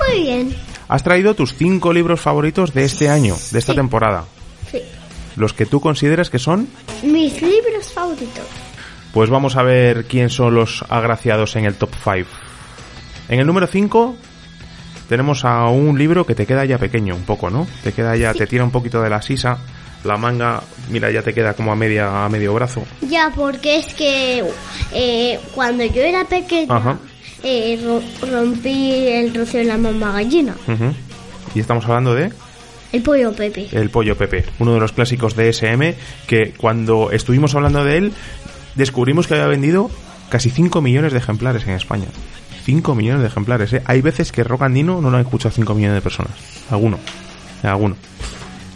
Muy 0.10 0.24
bien. 0.24 0.56
Has 0.90 1.04
traído 1.04 1.36
tus 1.36 1.54
cinco 1.56 1.94
libros 1.94 2.20
favoritos 2.20 2.74
de 2.74 2.84
este 2.84 3.08
año, 3.08 3.36
de 3.52 3.60
esta 3.60 3.72
Sí. 3.74 3.78
temporada. 3.78 4.26
Los 5.36 5.54
que 5.54 5.66
tú 5.66 5.80
consideras 5.82 6.30
que 6.30 6.40
son 6.40 6.68
Mis 7.04 7.42
libros 7.42 7.92
favoritos. 7.94 8.46
Pues 9.14 9.30
vamos 9.30 9.56
a 9.58 9.64
ver 9.64 10.06
quién 10.06 10.30
son 10.30 10.56
los 10.56 10.84
agraciados 10.90 11.56
en 11.56 11.66
el 11.66 11.76
top 11.76 11.92
5. 12.04 12.28
En 13.30 13.40
el 13.40 13.48
número 13.48 13.68
5 13.68 14.16
tenemos 15.10 15.44
a 15.46 15.68
un 15.68 15.98
libro 15.98 16.26
que 16.26 16.36
te 16.36 16.46
queda 16.46 16.64
ya 16.66 16.78
pequeño, 16.78 17.16
un 17.16 17.24
poco, 17.24 17.50
¿no? 17.50 17.68
Te 17.84 17.92
queda 17.92 18.16
ya, 18.16 18.34
te 18.34 18.48
tira 18.48 18.64
un 18.64 18.72
poquito 18.72 19.02
de 19.02 19.10
la 19.10 19.22
sisa, 19.22 19.58
la 20.06 20.16
manga, 20.18 20.62
mira, 20.90 21.12
ya 21.12 21.22
te 21.22 21.34
queda 21.34 21.54
como 21.54 21.72
a 21.74 21.76
media 21.76 22.24
a 22.26 22.30
medio 22.30 22.54
brazo. 22.54 22.84
Ya, 23.02 23.32
porque 23.36 23.78
es 23.78 23.94
que 23.94 24.44
eh, 24.94 25.40
cuando 25.54 25.84
yo 25.86 26.02
era 26.02 26.24
pequeña 26.26 26.74
Ajá. 26.78 26.98
eh, 27.44 27.80
ro- 27.84 28.02
rompí 28.32 28.94
el 29.08 29.34
trozo 29.34 29.58
de 29.58 29.66
la 29.66 29.78
mamá 29.78 30.14
gallina. 30.14 30.56
Y 31.54 31.60
estamos 31.60 31.84
hablando 31.86 32.16
de 32.16 32.32
El 32.92 33.02
pollo 33.04 33.34
Pepe. 33.34 33.70
El 33.72 33.90
Pollo 33.90 34.18
Pepe, 34.18 34.44
uno 34.60 34.74
de 34.74 34.80
los 34.80 34.92
clásicos 34.92 35.36
de 35.36 35.50
SM 35.50 35.96
que 36.28 36.54
cuando 36.58 37.12
estuvimos 37.12 37.56
hablando 37.56 37.84
de 37.84 37.98
él 37.98 38.14
descubrimos 38.76 39.28
que 39.28 39.36
había 39.36 39.48
vendido 39.48 39.90
casi 40.30 40.50
5 40.50 40.82
millones 40.82 41.14
de 41.14 41.20
ejemplares 41.20 41.64
en 41.68 41.72
España. 41.72 42.08
5 42.66 42.96
millones 42.96 43.22
de 43.22 43.28
ejemplares, 43.28 43.74
¿eh? 43.74 43.82
Hay 43.86 44.02
veces 44.02 44.32
que 44.32 44.44
Rock 44.44 44.64
Andino 44.64 45.02
no 45.02 45.10
lo 45.10 45.18
han 45.18 45.24
escuchado 45.24 45.54
5 45.54 45.74
millones 45.74 45.96
de 45.96 46.02
personas. 46.02 46.32
Alguno. 46.70 47.00
En 47.64 47.70
alguno. 47.70 47.96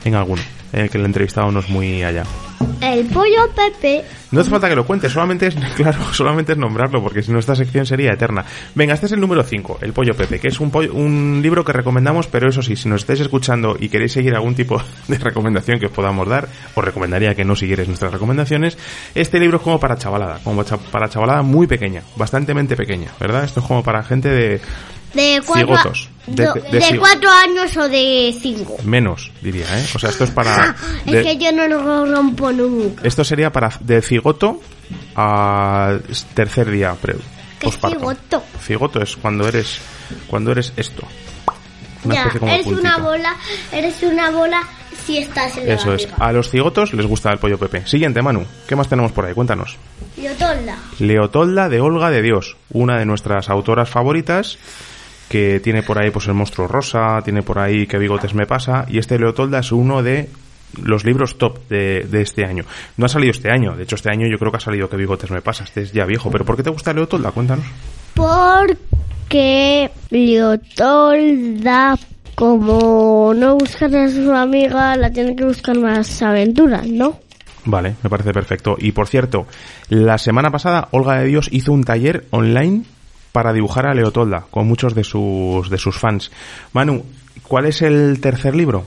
En 0.04 0.16
alguno. 0.16 0.42
En 0.74 0.82
el 0.82 0.90
que 0.90 0.98
el 0.98 1.06
entrevistado 1.06 1.52
no 1.52 1.60
es 1.60 1.70
muy 1.70 2.04
allá. 2.04 2.24
El 2.82 3.06
pollo 3.08 3.50
Pepe. 3.56 4.04
No 4.32 4.42
hace 4.42 4.50
falta 4.50 4.68
que 4.70 4.76
lo 4.76 4.86
cuentes, 4.86 5.12
solamente 5.12 5.48
es, 5.48 5.56
claro, 5.76 5.98
solamente 6.14 6.52
es 6.54 6.58
nombrarlo, 6.58 7.02
porque 7.02 7.24
si 7.24 7.32
no 7.32 7.40
esta 7.40 7.56
sección 7.56 7.86
sería 7.86 8.12
eterna. 8.12 8.44
Venga, 8.76 8.94
este 8.94 9.06
es 9.06 9.12
el 9.14 9.20
número 9.22 9.44
5, 9.44 9.80
El 9.82 9.94
Pollo 9.94 10.14
Pepe, 10.16 10.40
que 10.40 10.50
es 10.50 10.60
un, 10.60 10.72
pollo- 10.72 10.92
un 10.94 11.40
libro 11.42 11.64
que 11.64 11.72
recomendamos, 11.74 12.28
pero 12.28 12.50
eso 12.50 12.62
sí, 12.62 12.76
si 12.76 12.90
nos 12.90 13.02
estáis 13.02 13.22
escuchando 13.22 13.78
y 13.80 13.90
queréis 13.90 14.12
seguir 14.14 14.36
algún 14.36 14.56
tipo 14.56 14.82
de 15.08 15.18
recomendación 15.18 15.80
que 15.80 15.86
os 15.88 15.92
podamos 15.92 16.28
dar, 16.28 16.48
os 16.76 16.84
recomendaría 16.84 17.34
que 17.36 17.46
no 17.46 17.56
siguierais 17.56 17.88
nuestras 17.88 18.12
recomendaciones. 18.12 18.78
Este 19.14 19.40
libro 19.40 19.58
es 19.58 19.64
como 19.64 19.80
para 19.80 19.98
chavalada, 19.98 20.40
como 20.44 20.64
para 20.92 21.08
chavalada 21.10 21.42
muy 21.44 21.68
pequeña, 21.68 22.02
bastantemente 22.16 22.76
pequeña, 22.76 23.10
¿verdad? 23.20 23.46
Esto 23.46 23.62
es 23.62 23.66
como 23.66 23.84
para 23.84 24.04
gente 24.04 24.30
de 24.30 24.62
De 25.16 25.42
cuatro, 25.46 25.66
Cigotos. 25.78 26.10
De- 26.28 26.44
de 26.44 26.80
de 26.80 26.82
cigo- 26.82 27.00
cuatro 27.00 27.30
años 27.32 27.78
o 27.78 27.88
de 27.88 28.36
cinco. 28.42 28.78
menos, 28.84 29.32
diría, 29.42 29.66
¿eh? 29.80 29.86
O 29.96 30.00
sea, 30.00 30.10
esto 30.10 30.24
es 30.26 30.32
para... 30.32 30.76
Es 31.06 31.12
de- 31.12 31.24
que 31.24 31.38
yo 31.38 31.52
no 31.52 31.68
lo 31.68 32.06
rompo 32.06 32.52
nunca. 32.52 33.02
Esto 33.08 33.24
sería 33.24 33.52
para 33.52 33.72
de 33.80 34.02
cigoto 34.02 34.60
a 35.16 35.98
tercer 36.34 36.70
día 36.72 36.94
pre, 36.96 37.14
¿Qué 37.60 37.68
posparto. 37.68 37.98
cigoto? 38.00 38.44
Cigoto 38.62 39.02
es 39.02 39.16
cuando 39.16 39.48
eres 39.48 39.80
cuando 40.28 40.52
eres 40.52 40.74
esto. 40.78 41.04
Una 42.04 42.14
Ya, 42.16 42.22
especie 42.22 42.40
como 42.40 42.52
eres 42.54 42.66
puntito. 42.66 42.88
una 42.88 42.98
bola, 42.98 43.36
eres 43.72 44.04
una 44.04 44.30
bola 44.32 44.62
si 45.06 45.18
estás 45.20 45.58
en 45.58 45.68
la 45.68 45.74
Eso 45.76 45.94
es. 45.94 46.04
barriga. 46.10 46.26
A 46.26 46.32
los 46.34 46.50
cigotos 46.50 46.94
les 46.94 47.06
gusta 47.06 47.32
el 47.32 47.40
pollo 47.40 47.58
Pepe. 47.58 47.86
Siguiente, 47.88 48.22
Manu. 48.22 48.46
¿Qué 48.68 48.76
más 48.76 48.88
tenemos 48.88 49.12
por 49.12 49.26
ahí? 49.26 49.34
Cuéntanos. 49.34 49.78
Leotolda. 50.18 50.78
Leotolda 51.00 51.70
de 51.70 51.82
Olga 51.82 52.10
de 52.12 52.22
Dios, 52.22 52.58
una 52.72 52.98
de 53.00 53.06
nuestras 53.06 53.50
autoras 53.50 53.90
favoritas 53.90 54.58
que 55.30 55.60
tiene 55.60 55.84
por 55.84 55.98
ahí 55.98 56.12
pues 56.12 56.28
el 56.28 56.34
monstruo 56.34 56.68
rosa, 56.68 57.22
tiene 57.24 57.42
por 57.42 57.60
ahí 57.60 57.88
qué 57.88 57.98
bigotes 57.98 58.34
me 58.34 58.46
pasa 58.46 58.86
y 58.88 58.98
este 58.98 59.18
Leotolda 59.18 59.60
es 59.60 59.72
uno 59.72 60.04
de 60.04 60.30
los 60.82 61.06
libros 61.06 61.38
top 61.38 61.68
de, 61.70 62.06
de 62.10 62.22
este 62.22 62.46
año. 62.46 62.66
No 62.98 63.06
ha 63.06 63.10
salido 63.10 63.32
este 63.32 63.52
año, 63.52 63.76
de 63.76 63.84
hecho 63.84 63.96
este 63.96 64.12
año 64.12 64.28
yo 64.28 64.38
creo 64.38 64.52
que 64.52 64.58
ha 64.58 64.62
salido 64.62 64.90
qué 64.90 64.98
bigotes 64.98 65.32
me 65.32 65.42
pasa, 65.42 65.64
este 65.64 65.82
es 65.82 65.92
ya 65.92 66.06
viejo, 66.06 66.30
pero 66.30 66.46
¿por 66.46 66.56
qué 66.56 66.64
te 66.64 66.70
gusta 66.70 66.94
Leotolda? 66.94 67.32
Cuéntanos. 67.32 67.66
Porque 68.14 69.90
Leotolda, 70.10 71.98
como 72.36 73.34
no 73.36 73.56
busca 73.56 73.86
a 73.86 74.10
su 74.10 74.32
amiga, 74.32 74.96
la 74.96 75.12
tiene 75.12 75.36
que 75.36 75.46
buscar 75.46 75.78
más 75.78 76.22
aventuras, 76.22 76.88
¿no? 76.88 77.20
Vale, 77.66 77.96
me 78.04 78.10
parece 78.10 78.32
perfecto. 78.32 78.76
Y 78.80 78.92
por 78.92 79.08
cierto, 79.08 79.48
la 79.90 80.18
semana 80.18 80.52
pasada 80.52 80.88
Olga 80.92 81.20
de 81.20 81.26
Dios 81.26 81.50
hizo 81.52 81.74
un 81.74 81.84
taller 81.84 82.26
online 82.30 82.84
para 83.36 83.52
dibujar 83.52 83.86
a 83.86 83.94
Leotolda 83.94 84.46
con 84.50 84.66
muchos 84.66 84.96
de 84.96 85.04
sus 85.04 85.70
de 85.70 85.78
sus 85.78 85.98
fans. 85.98 86.32
Manu, 86.72 87.04
¿cuál 87.44 87.66
es 87.66 87.82
el 87.82 88.22
tercer 88.22 88.56
libro? 88.56 88.86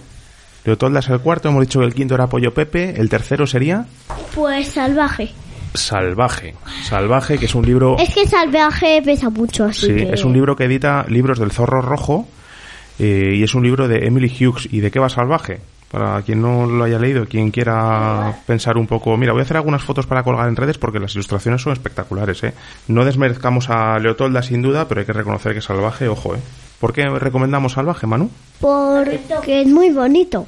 Leotolda 0.65 1.01
es 1.01 1.09
el 1.11 1.21
cuarto, 1.21 1.51
hemos 1.51 1.61
dicho 1.61 1.81
que 1.81 1.85
el 1.85 1.93
quinto 1.93 2.15
era 2.15 2.29
Pollo 2.29 2.55
Pepe, 2.55 2.99
el 2.99 3.11
tercero 3.11 3.47
sería 3.47 3.85
Pues 4.35 4.69
salvaje. 4.69 5.33
Salvaje. 5.75 6.55
Salvaje, 6.83 7.37
que 7.37 7.45
es 7.45 7.55
un 7.55 7.67
libro 7.67 7.99
Es 7.99 8.15
que 8.15 8.27
salvaje 8.27 9.03
pesa 9.05 9.29
mucho, 9.29 9.67
así 9.67 9.89
Sí, 9.89 9.95
que... 9.95 10.15
es 10.15 10.25
un 10.25 10.33
libro 10.33 10.57
que 10.57 10.65
edita 10.65 11.05
libros 11.11 11.39
del 11.39 11.53
Zorro 11.53 11.83
Rojo 11.83 12.27
eh, 12.99 13.35
y 13.35 13.43
es 13.43 13.55
un 13.55 13.65
libro 13.65 13.87
de 13.87 14.07
Emily 14.07 14.29
Hughes. 14.29 14.67
¿Y 14.73 14.81
de 14.81 14.91
qué 14.91 14.99
va 14.99 15.11
Salvaje? 15.11 15.61
Para 15.91 16.21
quien 16.21 16.43
no 16.43 16.67
lo 16.67 16.85
haya 16.85 16.99
leído, 16.99 17.25
quien 17.27 17.51
quiera 17.51 18.41
pensar 18.47 18.77
un 18.77 18.87
poco. 18.87 19.17
Mira, 19.17 19.33
voy 19.33 19.41
a 19.41 19.45
hacer 19.45 19.57
algunas 19.57 19.83
fotos 19.83 20.07
para 20.07 20.23
colgar 20.23 20.47
en 20.49 20.57
redes 20.57 20.77
porque 20.77 20.99
las 21.01 21.15
ilustraciones 21.15 21.63
son 21.63 21.73
espectaculares, 21.73 22.45
¿eh? 22.45 22.53
No 22.89 23.07
desmerezcamos 23.07 23.71
a 23.71 23.99
Leotolda 23.99 24.43
sin 24.43 24.61
duda, 24.61 24.87
pero 24.87 25.01
hay 25.01 25.07
que 25.07 25.15
reconocer 25.15 25.55
que 25.55 25.63
Salvaje, 25.63 26.09
ojo, 26.09 26.35
¿eh? 26.35 26.41
¿Por 26.79 26.93
qué 26.93 27.09
recomendamos 27.09 27.73
Salvaje, 27.73 28.07
Manu? 28.07 28.31
Porque 28.61 29.63
es 29.63 29.67
muy 29.67 29.91
bonito. 29.91 30.47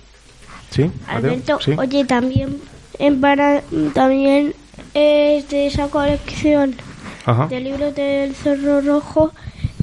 ¿Sí? 0.70 0.90
Alberto, 1.09 1.59
¿Sí? 1.61 1.72
oye, 1.76 2.05
también, 2.05 2.59
en 2.98 3.20
para, 3.20 3.62
también 3.94 4.55
es 4.94 5.48
de 5.48 5.66
esa 5.66 5.88
colección 5.88 6.76
Ajá. 7.24 7.46
de 7.46 7.61
libros 7.61 7.94
del 7.94 8.35
Zorro 8.35 8.81
Rojo, 8.81 9.33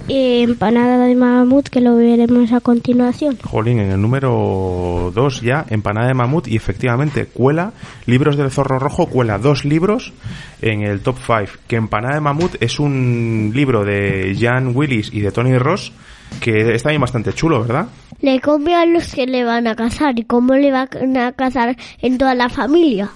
eh, 0.08 0.44
Empanada 0.44 1.06
de 1.06 1.16
Mamut, 1.16 1.68
que 1.70 1.82
lo 1.82 1.96
veremos 1.96 2.52
a 2.52 2.62
continuación. 2.62 3.38
Jolín, 3.44 3.80
en 3.80 3.92
el 3.92 4.02
número 4.02 5.12
2 5.14 5.42
ya, 5.42 5.66
Empanada 5.70 6.08
de 6.08 6.14
Mamut, 6.14 6.48
y 6.48 6.56
efectivamente 6.56 7.26
cuela, 7.26 7.74
Libros 8.06 8.38
del 8.38 8.52
Zorro 8.52 8.80
Rojo, 8.80 9.08
cuela 9.08 9.38
dos 9.38 9.66
libros 9.66 10.14
en 10.62 10.82
el 10.82 11.02
top 11.02 11.18
5. 11.26 11.60
Que 11.68 11.76
Empanada 11.76 12.16
de 12.16 12.22
Mamut 12.22 12.56
es 12.62 12.80
un 12.80 13.52
libro 13.54 13.84
de 13.84 14.36
Jan 14.40 14.76
Willis 14.76 15.12
y 15.14 15.22
de 15.22 15.32
Tony 15.32 15.58
Ross, 15.58 15.92
que 16.40 16.74
está 16.74 16.90
bien 16.90 17.02
bastante 17.02 17.34
chulo, 17.34 17.62
¿verdad? 17.62 17.88
Le 18.22 18.40
come 18.42 18.76
a 18.76 18.86
los 18.86 19.14
que 19.14 19.28
le 19.28 19.44
van 19.44 19.68
a 19.68 19.76
casar 19.76 20.18
y 20.18 20.24
cómo 20.24 20.56
le 20.56 20.72
van 20.72 21.18
a 21.18 21.32
casar 21.34 21.76
en 22.02 22.18
toda 22.18 22.34
la 22.34 22.50
familia. 22.50 23.10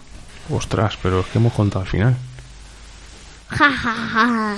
Ostras, 0.50 0.98
pero 1.02 1.22
es 1.22 1.26
que 1.28 1.40
hemos 1.40 1.54
contado 1.54 1.84
al 1.84 1.90
final. 1.90 2.16
Ja, 3.50 3.70
ja, 3.72 3.94
ja. 3.94 4.56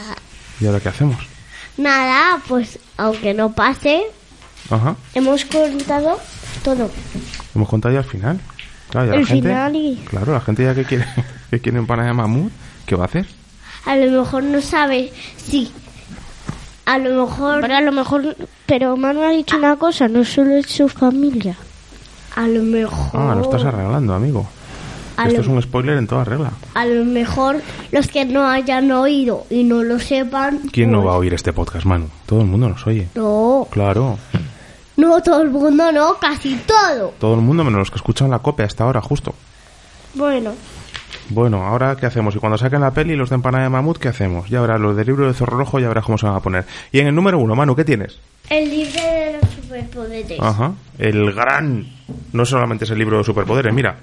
¿Y 0.60 0.66
ahora 0.66 0.80
qué 0.80 0.90
hacemos? 0.90 1.33
Nada, 1.78 2.40
pues 2.48 2.80
aunque 2.98 3.34
no 3.34 3.52
pase, 3.54 4.04
Ajá, 4.70 4.96
hemos 5.14 5.46
contado 5.46 6.20
todo. 6.64 6.90
hemos 7.56 7.70
contado 7.70 7.94
ya 7.94 8.00
al 8.02 8.06
final. 8.06 8.40
Claro, 8.90 9.08
ya 9.08 9.14
El 9.16 9.22
la 9.22 9.28
gente, 9.28 9.48
final 9.50 9.76
y- 9.76 9.96
Claro, 10.08 10.34
la 10.34 10.42
gente 10.42 10.64
ya 10.64 10.76
que 10.76 10.86
quiere, 10.86 11.06
que 11.50 11.60
quiere 11.60 11.80
Empanada 11.80 12.10
de 12.10 12.14
Mamut, 12.14 12.52
¿qué 12.86 12.96
va 12.96 13.04
a 13.04 13.08
hacer? 13.08 13.26
A 13.86 13.96
lo 13.96 14.22
mejor 14.22 14.44
no 14.44 14.62
sabe 14.62 15.12
si. 15.38 15.72
A 16.86 16.98
lo 17.00 17.26
mejor. 17.26 17.62
Pero 17.62 17.76
a 17.76 17.82
lo 17.82 17.92
mejor. 17.92 18.36
Pero 18.66 18.96
Manu 18.96 19.24
ha 19.24 19.30
dicho 19.32 19.58
una 19.58 19.76
cosa, 19.78 20.08
no 20.08 20.24
solo 20.24 20.56
es 20.56 20.68
su 20.68 20.88
familia. 20.88 21.56
A 22.36 22.48
lo 22.48 22.62
mejor. 22.62 23.10
Ah, 23.14 23.36
lo 23.36 23.42
estás 23.42 23.64
arreglando, 23.66 24.14
amigo. 24.14 24.48
A, 25.18 25.24
Esto 25.28 25.38
lo, 25.38 25.42
es 25.42 25.48
un 25.48 25.62
spoiler 25.62 25.98
en 25.98 26.08
toda 26.08 26.24
regla. 26.24 26.52
a 26.74 26.86
lo 26.86 27.06
mejor 27.06 27.62
los 27.92 28.08
que 28.08 28.26
no 28.26 28.48
hayan 28.48 28.92
oído 28.92 29.46
y 29.50 29.64
no 29.64 29.84
lo 29.84 30.00
sepan. 30.00 30.60
¿Quién 30.72 30.92
no 30.92 31.00
pues, 31.00 31.10
va 31.10 31.16
a 31.16 31.18
oír 31.18 31.34
este 31.34 31.54
podcast, 31.54 31.86
Manu? 31.86 32.08
Todo 32.26 32.42
el 32.42 32.48
mundo 32.48 32.70
nos 32.70 32.86
oye. 32.88 33.08
No, 33.16 33.68
Claro, 33.72 34.18
no 34.98 35.22
todo 35.22 35.42
el 35.42 35.50
mundo, 35.50 35.92
no, 35.92 36.16
casi 36.20 36.56
todo. 36.66 37.14
todo 37.20 37.36
el 37.36 37.42
mundo 37.42 37.64
menos 37.64 37.80
los 37.80 37.90
que 37.92 37.98
escuchan 37.98 38.30
la 38.30 38.40
copia 38.40 38.66
hasta 38.66 38.84
ahora, 38.84 39.02
justo. 39.02 39.34
Bueno, 40.16 40.52
Bueno, 41.30 41.64
ahora 41.66 41.96
¿qué 41.96 42.06
hacemos? 42.06 42.36
Y 42.36 42.40
cuando 42.40 42.58
saquen 42.58 42.82
la 42.82 42.92
peli 42.92 43.16
los 43.16 43.30
de 43.30 43.36
empanada 43.36 43.64
de 43.64 43.70
mamut, 43.70 43.98
¿qué 43.98 44.10
hacemos? 44.10 44.50
Ya 44.50 44.62
verás, 44.62 44.80
los 44.80 44.96
del 44.96 45.08
libro 45.08 45.26
de 45.28 45.34
Zorro 45.34 45.58
Rojo 45.58 45.80
ya 45.80 45.88
verás 45.88 46.06
cómo 46.06 46.18
se 46.18 46.26
van 46.28 46.36
a 46.36 46.40
poner. 46.42 46.66
Y 46.92 47.00
en 47.00 47.08
el 47.08 47.16
número 47.16 47.40
uno, 47.40 47.56
Manu, 47.56 47.76
¿qué 47.76 47.84
tienes? 47.86 48.20
el 48.50 48.70
libro 48.70 49.02
de 49.02 49.40
los 49.42 49.52
superpoderes. 49.52 50.40
Ajá. 50.40 50.74
El 51.00 51.32
gran... 51.34 51.88
No 52.34 52.46
solamente 52.46 52.84
es 52.86 52.92
el 52.92 53.00
libro 53.00 53.18
de 53.18 53.24
superpoderes, 53.24 53.74
mira. 53.74 53.96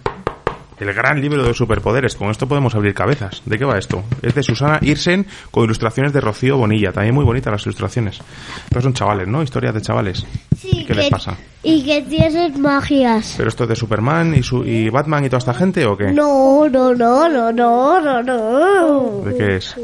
El 0.81 0.95
gran 0.95 1.21
libro 1.21 1.45
de 1.45 1.53
superpoderes. 1.53 2.15
Con 2.15 2.31
esto 2.31 2.49
podemos 2.49 2.75
abrir 2.75 2.95
cabezas. 2.95 3.43
¿De 3.45 3.59
qué 3.59 3.67
va 3.67 3.77
esto? 3.77 4.03
Es 4.23 4.35
de 4.35 4.43
Susana 4.43 4.79
Irsen 4.81 5.27
con 5.51 5.65
ilustraciones 5.65 6.15
de 6.15 6.23
Rocío 6.23 6.57
Bonilla. 6.57 6.91
También 6.91 7.15
muy 7.15 7.23
bonitas 7.23 7.53
las 7.53 7.63
ilustraciones. 7.65 8.19
Estos 8.65 8.83
son 8.83 8.95
chavales, 8.95 9.29
¿no? 9.29 9.43
Historias 9.43 9.75
de 9.75 9.83
chavales. 9.83 10.25
Sí, 10.59 10.87
¿Qué 10.87 10.95
les 10.95 11.11
pasa? 11.11 11.37
Y 11.63 11.85
que 11.85 12.01
tienen 12.01 12.63
magias. 12.63 13.35
¿Pero 13.37 13.51
esto 13.51 13.65
es 13.65 13.69
de 13.69 13.77
Superman 13.77 14.35
y, 14.35 14.43
su, 14.43 14.65
y 14.65 14.89
Batman 14.89 15.23
y 15.27 15.29
toda 15.29 15.41
esta 15.41 15.53
gente 15.53 15.85
o 15.85 15.99
qué? 15.99 16.13
No, 16.13 16.67
no, 16.71 16.95
no, 16.95 17.29
no, 17.29 17.53
no, 17.53 18.01
no, 18.01 18.23
no. 18.23 19.21
¿De 19.23 19.37
qué 19.37 19.57
es? 19.57 19.77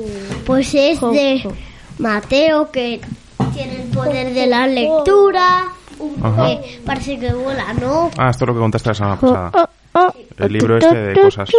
Pues 0.46 0.74
es 0.74 0.98
de 0.98 1.46
Mateo 1.98 2.70
que 2.70 3.02
tiene 3.52 3.82
el 3.82 3.90
poder 3.90 4.32
de 4.32 4.46
la 4.46 4.66
lectura. 4.66 5.64
Ajá. 6.22 6.46
Que 6.46 6.80
parece 6.86 7.18
que 7.18 7.34
vuela, 7.34 7.74
¿no? 7.74 8.10
Ah, 8.16 8.30
esto 8.30 8.44
es 8.44 8.48
lo 8.48 8.54
que 8.54 8.60
contaste 8.60 8.88
la 8.88 8.94
semana 8.94 9.20
pasada. 9.20 9.68
El 10.38 10.52
libro 10.52 10.76
este 10.76 10.94
de 10.94 11.20
cosas 11.20 11.50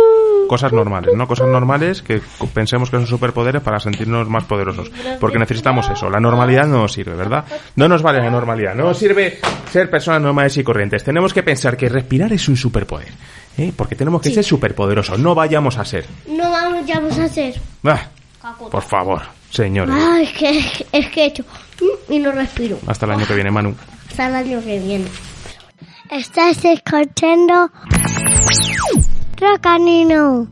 cosas 0.48 0.72
normales, 0.72 1.14
¿no? 1.16 1.28
Cosas 1.28 1.48
normales 1.48 2.02
que 2.02 2.22
pensemos 2.54 2.90
que 2.90 2.98
son 2.98 3.06
superpoderes 3.06 3.62
para 3.62 3.80
sentirnos 3.80 4.28
más 4.30 4.46
poderosos. 4.46 4.90
Porque 5.20 5.38
necesitamos 5.38 5.90
eso. 5.90 6.10
La 6.10 6.20
normalidad 6.20 6.66
no 6.68 6.80
nos 6.80 6.94
sirve, 6.94 7.16
¿verdad? 7.16 7.46
No 7.76 7.88
nos 7.88 8.02
vale 8.02 8.20
la 8.20 8.30
normalidad. 8.30 8.74
No 8.74 8.86
nos 8.86 8.98
sirve 8.98 9.40
ser 9.72 9.90
personas 9.90 10.22
normales 10.22 10.58
y 10.58 10.64
corrientes. 10.64 11.04
Tenemos 11.04 11.34
que 11.34 11.44
pensar 11.44 11.78
que 11.78 11.90
respirar 11.90 12.32
es 12.34 12.48
un 12.48 12.56
superpoder. 12.56 13.10
¿eh? 13.58 13.72
Porque 13.76 13.96
tenemos 13.96 14.22
que 14.22 14.32
ser 14.32 14.44
superpoderosos. 14.44 15.20
No 15.20 15.36
vayamos 15.36 15.78
a 15.78 15.86
ser. 15.86 16.06
No 16.28 16.50
vamos 16.52 17.20
a 17.20 17.26
hacer. 17.26 17.56
Ah, 17.84 18.56
por 18.72 18.84
favor, 18.84 19.22
señores. 19.50 19.96
Es 20.22 20.32
que, 20.32 20.86
es 20.92 21.08
que 21.08 21.22
he 21.22 21.26
hecho 21.26 21.44
mm, 21.82 22.14
y 22.14 22.20
no 22.20 22.32
respiro. 22.32 22.80
Hasta 22.88 23.06
el 23.06 23.12
año 23.14 23.26
que 23.28 23.36
viene, 23.36 23.52
Manu. 23.52 23.76
Hasta 24.10 24.28
el 24.28 24.36
año 24.36 24.64
que 24.64 24.80
viene. 24.80 25.06
Estás 26.10 26.64
escuchando 26.64 27.70
Rocanino. 29.38 30.48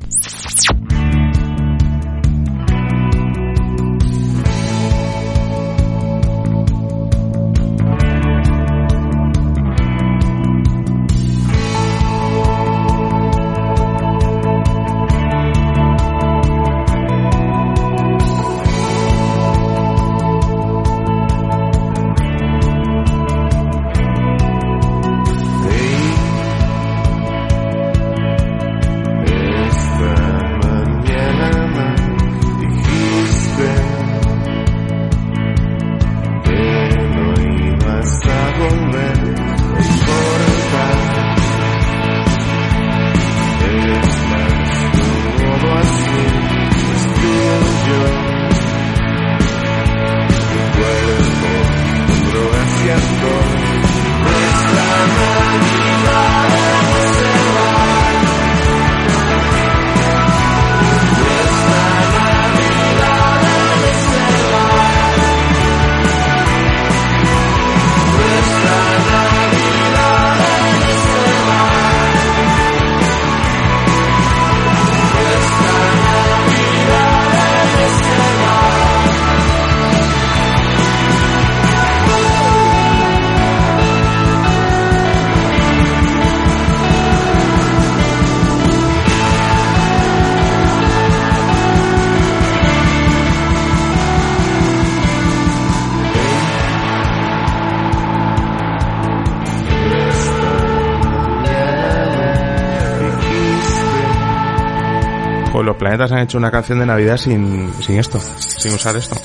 Han 106.01 106.19
hecho 106.19 106.37
una 106.37 106.51
canción 106.51 106.79
de 106.79 106.85
Navidad 106.85 107.17
sin, 107.17 107.71
sin 107.81 107.99
esto, 107.99 108.19
sin 108.19 108.73
usar 108.73 108.95
esto. 108.95 109.15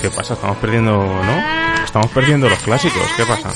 ¿Qué 0.00 0.08
pasa? 0.10 0.34
Estamos 0.34 0.56
perdiendo, 0.58 0.92
¿no? 0.96 1.84
Estamos 1.84 2.10
perdiendo 2.10 2.48
los 2.48 2.58
clásicos. 2.60 3.02
¿Qué 3.16 3.24
pasa? 3.24 3.50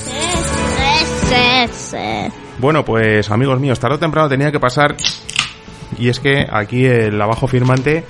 Bueno, 2.59 2.85
pues 2.85 3.30
amigos 3.30 3.59
míos, 3.61 3.80
tarde 3.80 3.96
o 3.96 3.98
temprano 3.98 4.28
tenía 4.28 4.52
que 4.52 4.61
pasar. 4.61 4.96
Y 5.98 6.09
es 6.09 6.20
que 6.20 6.46
aquí 6.50 6.85
el 6.85 7.20
abajo 7.20 7.46
firmante 7.46 8.04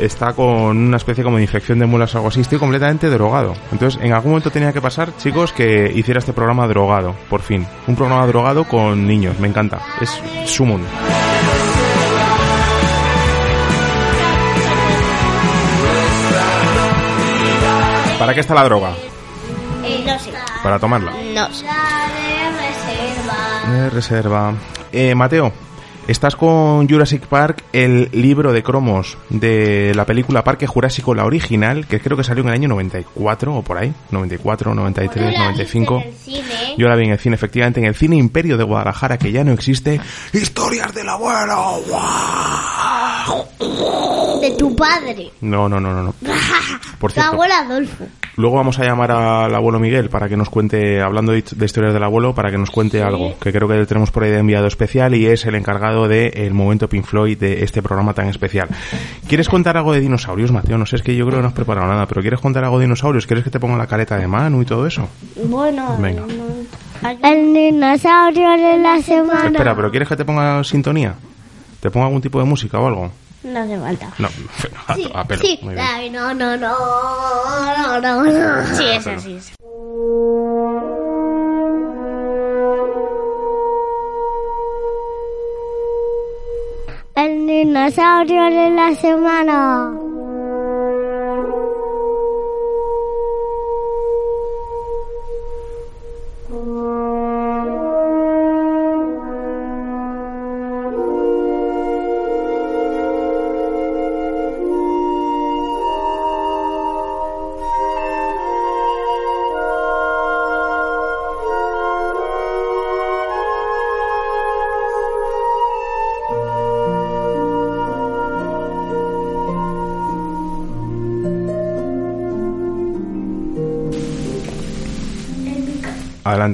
está 0.00 0.32
con 0.32 0.76
una 0.76 0.96
especie 0.96 1.24
como 1.24 1.36
de 1.36 1.42
infección 1.42 1.78
de 1.78 1.86
muelas 1.86 2.14
o 2.14 2.18
algo 2.18 2.28
así. 2.28 2.40
Estoy 2.40 2.58
completamente 2.58 3.08
drogado. 3.08 3.54
Entonces, 3.72 4.00
en 4.02 4.12
algún 4.12 4.32
momento 4.32 4.50
tenía 4.50 4.72
que 4.72 4.80
pasar, 4.80 5.16
chicos, 5.16 5.52
que 5.52 5.90
hiciera 5.94 6.18
este 6.18 6.32
programa 6.32 6.66
drogado, 6.66 7.14
por 7.30 7.42
fin. 7.42 7.66
Un 7.86 7.96
programa 7.96 8.26
drogado 8.26 8.64
con 8.64 9.06
niños, 9.06 9.38
me 9.38 9.48
encanta. 9.48 9.80
Es 10.00 10.10
su 10.46 10.64
¿Para 18.24 18.32
qué 18.32 18.40
está 18.40 18.54
la 18.54 18.64
droga? 18.64 18.94
no 20.06 20.18
sé. 20.18 20.32
Para 20.62 20.78
tomarla. 20.78 21.12
No 21.34 21.52
sé. 21.52 21.66
De 23.70 23.90
reserva. 23.90 24.54
Eh, 24.90 25.14
Mateo, 25.14 25.52
estás 26.08 26.34
con 26.34 26.88
Jurassic 26.88 27.26
Park, 27.26 27.62
el 27.74 28.08
libro 28.12 28.54
de 28.54 28.62
cromos 28.62 29.18
de 29.28 29.92
la 29.94 30.06
película 30.06 30.42
Parque 30.42 30.66
Jurásico, 30.66 31.14
la 31.14 31.26
original, 31.26 31.86
que 31.86 32.00
creo 32.00 32.16
que 32.16 32.24
salió 32.24 32.42
en 32.42 32.48
el 32.48 32.54
año 32.54 32.68
94 32.68 33.56
o 33.56 33.60
por 33.62 33.76
ahí. 33.76 33.92
94, 34.10 34.74
93, 34.74 35.38
95. 35.38 36.04
Yo 36.78 36.88
la 36.88 36.96
vi 36.96 37.04
en 37.04 37.10
el 37.12 37.18
cine, 37.18 37.34
efectivamente, 37.34 37.80
en 37.80 37.86
el 37.86 37.94
Cine 37.94 38.16
Imperio 38.16 38.56
de 38.56 38.64
Guadalajara, 38.64 39.18
que 39.18 39.32
ya 39.32 39.44
no 39.44 39.52
existe. 39.52 40.00
¡Historias 40.32 40.94
del 40.94 41.10
abuelo! 41.10 41.82
¡Guau! 41.86 43.44
De 44.40 44.50
tu 44.52 44.74
padre. 44.74 45.30
No, 45.42 45.68
no, 45.68 45.78
no, 45.78 45.92
no, 45.92 46.02
no. 46.04 46.14
Por 47.04 47.12
Tu 47.12 47.20
cierto, 47.20 47.32
abuelo 47.34 47.52
Adolfo. 47.52 48.06
luego 48.36 48.56
vamos 48.56 48.78
a 48.78 48.84
llamar 48.86 49.10
al 49.10 49.54
abuelo 49.54 49.78
Miguel 49.78 50.08
para 50.08 50.26
que 50.26 50.38
nos 50.38 50.48
cuente, 50.48 51.02
hablando 51.02 51.32
de, 51.32 51.44
de 51.54 51.66
historias 51.66 51.92
del 51.92 52.02
abuelo, 52.02 52.34
para 52.34 52.50
que 52.50 52.56
nos 52.56 52.70
cuente 52.70 53.02
algo, 53.02 53.38
que 53.38 53.52
creo 53.52 53.68
que 53.68 53.84
tenemos 53.84 54.10
por 54.10 54.24
ahí 54.24 54.30
de 54.30 54.38
enviado 54.38 54.66
especial 54.66 55.14
y 55.14 55.26
es 55.26 55.44
el 55.44 55.54
encargado 55.54 56.08
de 56.08 56.28
el 56.28 56.54
momento 56.54 56.88
Pink 56.88 57.04
Floyd 57.04 57.36
de 57.36 57.62
este 57.62 57.82
programa 57.82 58.14
tan 58.14 58.28
especial. 58.28 58.68
¿Quieres 59.28 59.50
contar 59.50 59.76
algo 59.76 59.92
de 59.92 60.00
dinosaurios, 60.00 60.50
Mateo? 60.50 60.78
No 60.78 60.86
sé, 60.86 60.96
es 60.96 61.02
que 61.02 61.14
yo 61.14 61.26
creo 61.26 61.40
que 61.40 61.42
no 61.42 61.48
has 61.48 61.54
preparado 61.54 61.86
nada, 61.88 62.06
pero 62.06 62.22
¿quieres 62.22 62.40
contar 62.40 62.64
algo 62.64 62.78
de 62.78 62.86
dinosaurios? 62.86 63.26
¿Quieres 63.26 63.44
que 63.44 63.50
te 63.50 63.60
ponga 63.60 63.76
la 63.76 63.86
careta 63.86 64.16
de 64.16 64.26
Manu 64.26 64.62
y 64.62 64.64
todo 64.64 64.86
eso? 64.86 65.06
Bueno. 65.44 65.98
Venga. 66.00 66.22
El 67.22 67.52
dinosaurio 67.52 68.50
de 68.52 68.78
la 68.78 69.02
semana. 69.02 69.48
Espera, 69.48 69.76
¿pero 69.76 69.90
quieres 69.90 70.08
que 70.08 70.16
te 70.16 70.24
ponga 70.24 70.64
sintonía? 70.64 71.16
¿Te 71.80 71.90
ponga 71.90 72.06
algún 72.06 72.22
tipo 72.22 72.38
de 72.38 72.46
música 72.46 72.78
o 72.78 72.86
algo? 72.86 73.10
No 73.44 73.60
hace 73.60 73.78
falta. 73.78 74.12
No, 74.18 74.28
a, 74.88 74.94
Sí, 74.94 75.10
a 75.14 75.24
pelo. 75.24 75.42
sí. 75.42 75.58
Muy 75.62 75.74
bien. 75.74 75.86
Ay, 75.86 76.10
no, 76.10 76.32
no, 76.34 76.56
no, 76.56 76.76
no, 77.76 78.00
no, 78.00 78.22
no. 78.24 78.76
Sí, 78.76 78.84
es 78.90 79.06
así. 79.06 79.38
El 87.14 87.46
dinosaurio 87.46 88.44
de 88.44 88.70
la 88.70 88.94
semana. 88.96 89.92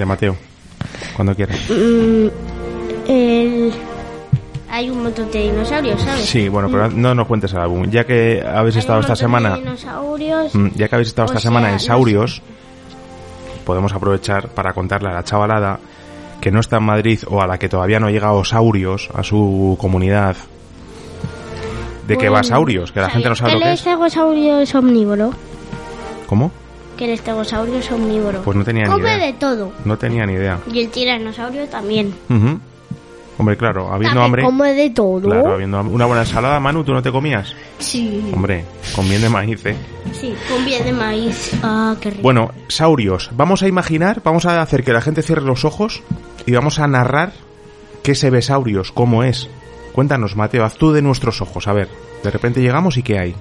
Adelante, 0.00 0.06
Mateo. 0.06 0.36
Cuando 1.14 1.34
quieras. 1.34 1.58
Mm, 1.68 2.26
el... 3.08 3.72
Hay 4.70 4.88
un 4.88 5.02
montón 5.02 5.30
de 5.30 5.42
dinosaurios, 5.50 6.00
¿sabes? 6.00 6.24
Sí, 6.24 6.48
bueno, 6.48 6.68
pero 6.70 6.88
no 6.88 7.14
nos 7.14 7.26
cuentes 7.26 7.52
el 7.52 7.58
álbum. 7.58 7.90
Ya 7.90 8.04
que 8.04 8.42
habéis 8.46 8.76
Hay 8.76 8.80
estado 8.80 8.98
un 8.98 9.04
esta 9.04 9.14
de 9.14 9.18
semana... 9.18 9.56
dinosaurios. 9.56 10.54
Mm, 10.54 10.68
Ya 10.76 10.88
que 10.88 10.94
habéis 10.94 11.08
estado 11.08 11.26
esta 11.26 11.40
sea, 11.40 11.50
semana 11.50 11.72
en 11.72 11.80
Saurios, 11.80 12.40
podemos 13.66 13.92
aprovechar 13.92 14.48
para 14.50 14.72
contarle 14.72 15.10
a 15.10 15.14
la 15.14 15.24
chavalada 15.24 15.80
que 16.40 16.50
no 16.50 16.60
está 16.60 16.76
en 16.76 16.84
Madrid 16.84 17.20
o 17.28 17.42
a 17.42 17.46
la 17.46 17.58
que 17.58 17.68
todavía 17.68 17.98
no 18.00 18.06
ha 18.06 18.10
llegado 18.10 18.44
Saurios 18.44 19.10
a 19.14 19.22
su 19.24 19.76
comunidad. 19.78 20.36
¿De 22.06 22.16
qué 22.16 22.26
va 22.28 22.38
Bueno, 22.40 22.44
Saurios? 22.48 22.92
Que 22.92 23.00
la 23.00 23.10
gente 23.10 23.28
no 23.28 23.34
sabe 23.34 23.52
lo 23.54 23.60
que 23.60 23.72
es. 23.72 23.84
es 23.86 24.74
omnívoro. 24.74 25.32
¿Cómo? 26.26 26.50
Que 27.00 27.06
el 27.06 27.12
estegosaurio 27.12 27.78
es 27.78 27.90
omnívoro. 27.90 28.42
Pues 28.42 28.54
no 28.58 28.62
tenía 28.62 28.84
ni 28.84 28.90
Come 28.90 29.14
idea. 29.14 29.26
de 29.26 29.32
todo. 29.32 29.72
No 29.86 29.96
tenía 29.96 30.26
ni 30.26 30.34
idea. 30.34 30.58
Y 30.70 30.80
el 30.80 30.90
tiranosaurio 30.90 31.66
también. 31.66 32.14
Ujú. 32.28 32.60
Hombre, 33.38 33.56
claro, 33.56 33.86
habiendo 33.90 34.20
También 34.20 34.24
hambre... 34.26 34.42
Come 34.42 34.72
de 34.74 34.90
todo. 34.90 35.20
Claro, 35.22 35.54
habiendo 35.54 35.78
hambre. 35.78 35.94
Una 35.94 36.04
buena 36.04 36.20
ensalada, 36.24 36.60
Manu, 36.60 36.84
¿tú 36.84 36.92
no 36.92 37.00
te 37.02 37.10
comías? 37.10 37.54
Sí. 37.78 38.22
Hombre, 38.34 38.66
con 38.94 39.08
bien 39.08 39.22
de 39.22 39.30
maíz, 39.30 39.64
¿eh? 39.64 39.74
Sí, 40.12 40.34
con 40.46 40.62
bien 40.66 40.84
de 40.84 40.92
maíz. 40.92 41.52
Ah, 41.62 41.96
qué 42.02 42.10
rico. 42.10 42.22
Bueno, 42.22 42.50
Saurios. 42.68 43.30
Vamos 43.32 43.62
a 43.62 43.66
imaginar, 43.68 44.20
vamos 44.22 44.44
a 44.44 44.60
hacer 44.60 44.84
que 44.84 44.92
la 44.92 45.00
gente 45.00 45.22
cierre 45.22 45.40
los 45.40 45.64
ojos 45.64 46.02
y 46.44 46.52
vamos 46.52 46.80
a 46.80 46.86
narrar 46.86 47.32
qué 48.02 48.14
se 48.14 48.28
ve 48.28 48.42
Saurios, 48.42 48.92
cómo 48.92 49.24
es. 49.24 49.48
Cuéntanos, 49.94 50.36
Mateo, 50.36 50.66
haz 50.66 50.74
tú 50.74 50.92
de 50.92 51.00
nuestros 51.00 51.40
ojos. 51.40 51.66
A 51.66 51.72
ver, 51.72 51.88
de 52.22 52.30
repente 52.30 52.60
llegamos 52.60 52.98
y 52.98 53.02
qué 53.02 53.18
hay. 53.18 53.34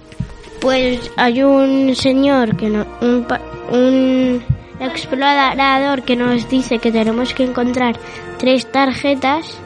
Pues 0.61 1.11
hay 1.15 1.41
un 1.43 1.95
señor 1.95 2.55
que 2.57 2.69
no, 2.69 2.85
un, 3.01 3.25
un 3.71 4.43
explorador 4.79 6.03
que 6.03 6.15
nos 6.15 6.49
dice 6.49 6.79
que 6.79 6.91
tenemos 6.91 7.33
que 7.33 7.43
encontrar 7.45 7.97
tres 8.37 8.69
tarjetas. 8.71 9.57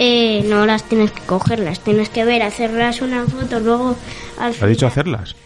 Eh, 0.00 0.44
no 0.48 0.66
las 0.66 0.82
tienes 0.84 1.12
que 1.12 1.22
coger, 1.22 1.60
las 1.60 1.78
tienes 1.78 2.08
que 2.08 2.24
ver, 2.24 2.42
hacerlas 2.42 3.00
una 3.00 3.24
foto, 3.26 3.60
luego 3.60 3.94
al 4.40 4.52
¿Ha 4.60 4.66
dicho 4.66 4.86
hacerlas? 4.88 5.36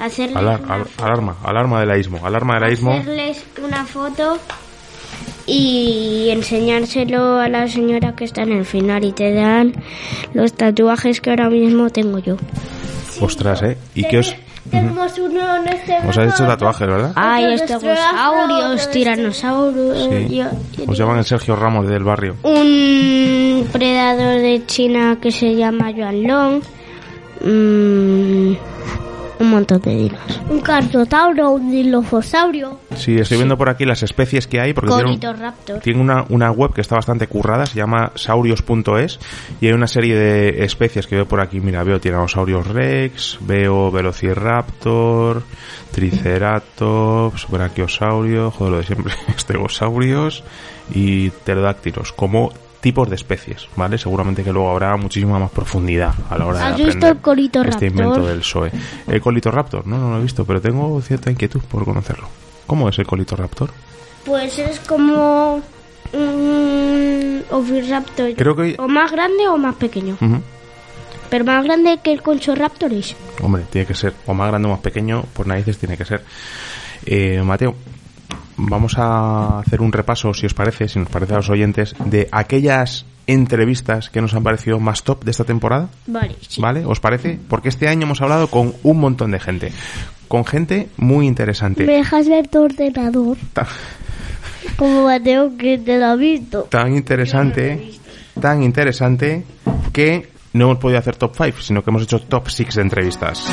hacerles, 0.00 0.36
Alar- 0.36 0.60
una, 0.64 0.74
al- 0.74 0.86
alarma, 1.00 1.36
alarma 1.44 1.78
del 1.80 1.90
aísmo, 1.92 2.26
alarma 2.26 2.54
del 2.54 2.64
aísmo. 2.64 2.92
hacerles 2.92 3.44
una 3.64 3.84
foto 3.84 4.38
y 5.46 6.28
enseñárselo 6.30 7.38
a 7.38 7.48
la 7.48 7.68
señora 7.68 8.16
que 8.16 8.24
está 8.24 8.42
en 8.42 8.50
el 8.52 8.64
final 8.64 9.04
y 9.04 9.12
te 9.12 9.32
dan 9.32 9.72
los 10.32 10.52
tatuajes 10.54 11.20
que 11.20 11.30
ahora 11.30 11.48
mismo 11.48 11.88
tengo 11.90 12.18
yo. 12.18 12.36
Ostras, 13.20 13.62
¿eh? 13.62 13.76
¿Y 13.94 14.04
qué 14.04 14.18
os...? 14.18 14.34
Tenemos 14.70 15.18
uno 15.18 15.56
en 15.58 15.68
este 15.68 15.98
Os 16.08 16.16
habéis 16.16 16.32
hecho 16.34 16.46
tatuajes, 16.46 16.88
¿verdad? 16.88 17.12
Hay 17.16 17.52
estegosaurios, 17.52 18.90
tiranosaurios. 18.90 20.08
Sí. 20.28 20.36
yo- 20.36 20.46
Os 20.88 20.96
llaman 20.96 21.18
el 21.18 21.24
Sergio 21.26 21.54
Ramos 21.54 21.86
del 21.86 22.02
barrio. 22.02 22.36
Un 22.42 23.68
predador 23.70 24.40
de 24.40 24.62
China 24.66 25.18
que 25.20 25.30
se 25.30 25.54
llama 25.54 25.90
Yuan 25.90 26.22
Long. 26.22 26.62
Mm, 27.42 28.33
un 29.40 29.50
montón 29.50 29.80
de 29.80 29.90
dinos. 29.94 30.40
Un 30.48 30.60
carnotauro, 30.60 31.50
un 31.50 31.70
dilofosaurio. 31.70 32.80
Sí, 32.96 33.16
estoy 33.16 33.38
viendo 33.38 33.56
por 33.58 33.68
aquí 33.68 33.84
las 33.84 34.02
especies 34.02 34.46
que 34.46 34.60
hay 34.60 34.72
porque 34.72 34.90
tiene, 34.94 35.10
un- 35.10 35.80
tiene 35.80 36.00
una, 36.00 36.24
una 36.28 36.50
web 36.50 36.72
que 36.72 36.80
está 36.80 36.94
bastante 36.96 37.26
currada, 37.26 37.66
se 37.66 37.76
llama 37.76 38.12
saurios.es 38.14 39.18
y 39.60 39.66
hay 39.66 39.72
una 39.72 39.86
serie 39.88 40.14
de 40.16 40.64
especies 40.64 41.06
que 41.06 41.16
veo 41.16 41.26
por 41.26 41.40
aquí. 41.40 41.60
Mira, 41.60 41.82
veo 41.82 42.00
Tyrannosaurus 42.00 42.66
rex, 42.68 43.38
veo 43.40 43.90
Velociraptor, 43.90 45.42
Triceratops, 45.92 47.46
Brachiosaurio, 47.48 48.50
joder, 48.50 48.72
lo 48.72 48.78
de 48.78 48.84
siempre, 48.84 49.14
Stegosaurios 49.38 50.44
y 50.94 51.30
Pterodáctilos, 51.30 52.12
como 52.12 52.52
tipos 52.84 53.08
de 53.08 53.16
especies, 53.16 53.66
¿vale? 53.76 53.96
Seguramente 53.96 54.44
que 54.44 54.52
luego 54.52 54.70
habrá 54.70 54.94
muchísima 54.98 55.38
más 55.38 55.50
profundidad 55.50 56.12
a 56.28 56.36
la 56.36 56.44
hora 56.44 56.58
de 56.58 56.64
¿Has 56.66 56.76
visto 56.76 57.08
el 57.08 57.16
Coritoraptor? 57.16 57.72
este 57.74 57.86
invento 57.86 58.26
del 58.26 58.40
PSOE. 58.40 58.70
El 59.06 59.20
Colitoraptor, 59.22 59.86
no, 59.86 59.96
no 59.98 60.10
lo 60.10 60.18
he 60.18 60.22
visto, 60.22 60.44
pero 60.44 60.60
tengo 60.60 61.00
cierta 61.00 61.30
inquietud 61.30 61.62
por 61.62 61.86
conocerlo. 61.86 62.28
¿Cómo 62.66 62.86
es 62.90 62.98
el 62.98 63.06
Colitoraptor? 63.06 63.70
Pues 64.26 64.58
es 64.58 64.78
como 64.80 65.62
un 66.12 67.42
Oviraptor. 67.50 68.34
Creo 68.34 68.54
que- 68.54 68.76
O 68.78 68.86
más 68.86 69.10
grande 69.12 69.48
o 69.48 69.56
más 69.56 69.76
pequeño. 69.76 70.18
Pero 71.30 71.44
más 71.46 71.64
grande 71.64 71.98
que 72.04 72.12
el 72.12 72.20
Conchoraptor 72.22 72.92
es. 72.92 73.16
Hombre, 73.42 73.62
tiene 73.70 73.86
que 73.86 73.94
ser. 73.94 74.12
O 74.26 74.34
más 74.34 74.48
grande 74.48 74.68
o 74.68 74.72
más 74.72 74.80
pequeño, 74.80 75.24
por 75.32 75.46
narices 75.46 75.78
tiene 75.78 75.96
que 75.96 76.04
ser. 76.04 76.22
Eh, 77.06 77.42
Mateo, 77.42 77.74
vamos 78.56 78.98
a 78.98 79.60
hacer 79.60 79.80
un 79.80 79.92
repaso, 79.92 80.32
si 80.34 80.46
os 80.46 80.54
parece, 80.54 80.88
si 80.88 80.98
nos 80.98 81.08
parece 81.08 81.34
a 81.34 81.36
los 81.36 81.50
oyentes, 81.50 81.94
de 82.04 82.28
aquellas 82.32 83.06
entrevistas 83.26 84.10
que 84.10 84.20
nos 84.20 84.34
han 84.34 84.42
parecido 84.42 84.78
más 84.80 85.02
top 85.02 85.24
de 85.24 85.30
esta 85.30 85.44
temporada. 85.44 85.88
Vale, 86.06 86.36
sí. 86.46 86.60
¿Vale? 86.60 86.84
¿Os 86.84 87.00
parece? 87.00 87.38
Porque 87.48 87.68
este 87.68 87.88
año 87.88 88.02
hemos 88.02 88.20
hablado 88.20 88.48
con 88.48 88.74
un 88.82 89.00
montón 89.00 89.30
de 89.30 89.40
gente. 89.40 89.72
Con 90.28 90.44
gente 90.44 90.88
muy 90.96 91.26
interesante. 91.26 91.84
¿Me 91.84 91.94
dejas 91.94 92.28
ver 92.28 92.48
tu 92.48 92.62
ordenador? 92.62 93.36
Como 94.76 95.04
Mateo 95.04 95.56
que 95.56 95.78
te 95.78 95.98
lo 95.98 96.06
ha 96.06 96.16
visto. 96.16 96.62
tan 96.64 96.94
interesante, 96.94 97.92
tan 98.40 98.62
interesante 98.62 99.44
que 99.92 100.30
no 100.54 100.66
hemos 100.66 100.78
podido 100.78 100.98
hacer 100.98 101.16
top 101.16 101.34
5, 101.36 101.60
sino 101.60 101.82
que 101.82 101.90
hemos 101.90 102.02
hecho 102.02 102.20
top 102.20 102.48
6 102.48 102.74
de 102.74 102.82
entrevistas. 102.82 103.44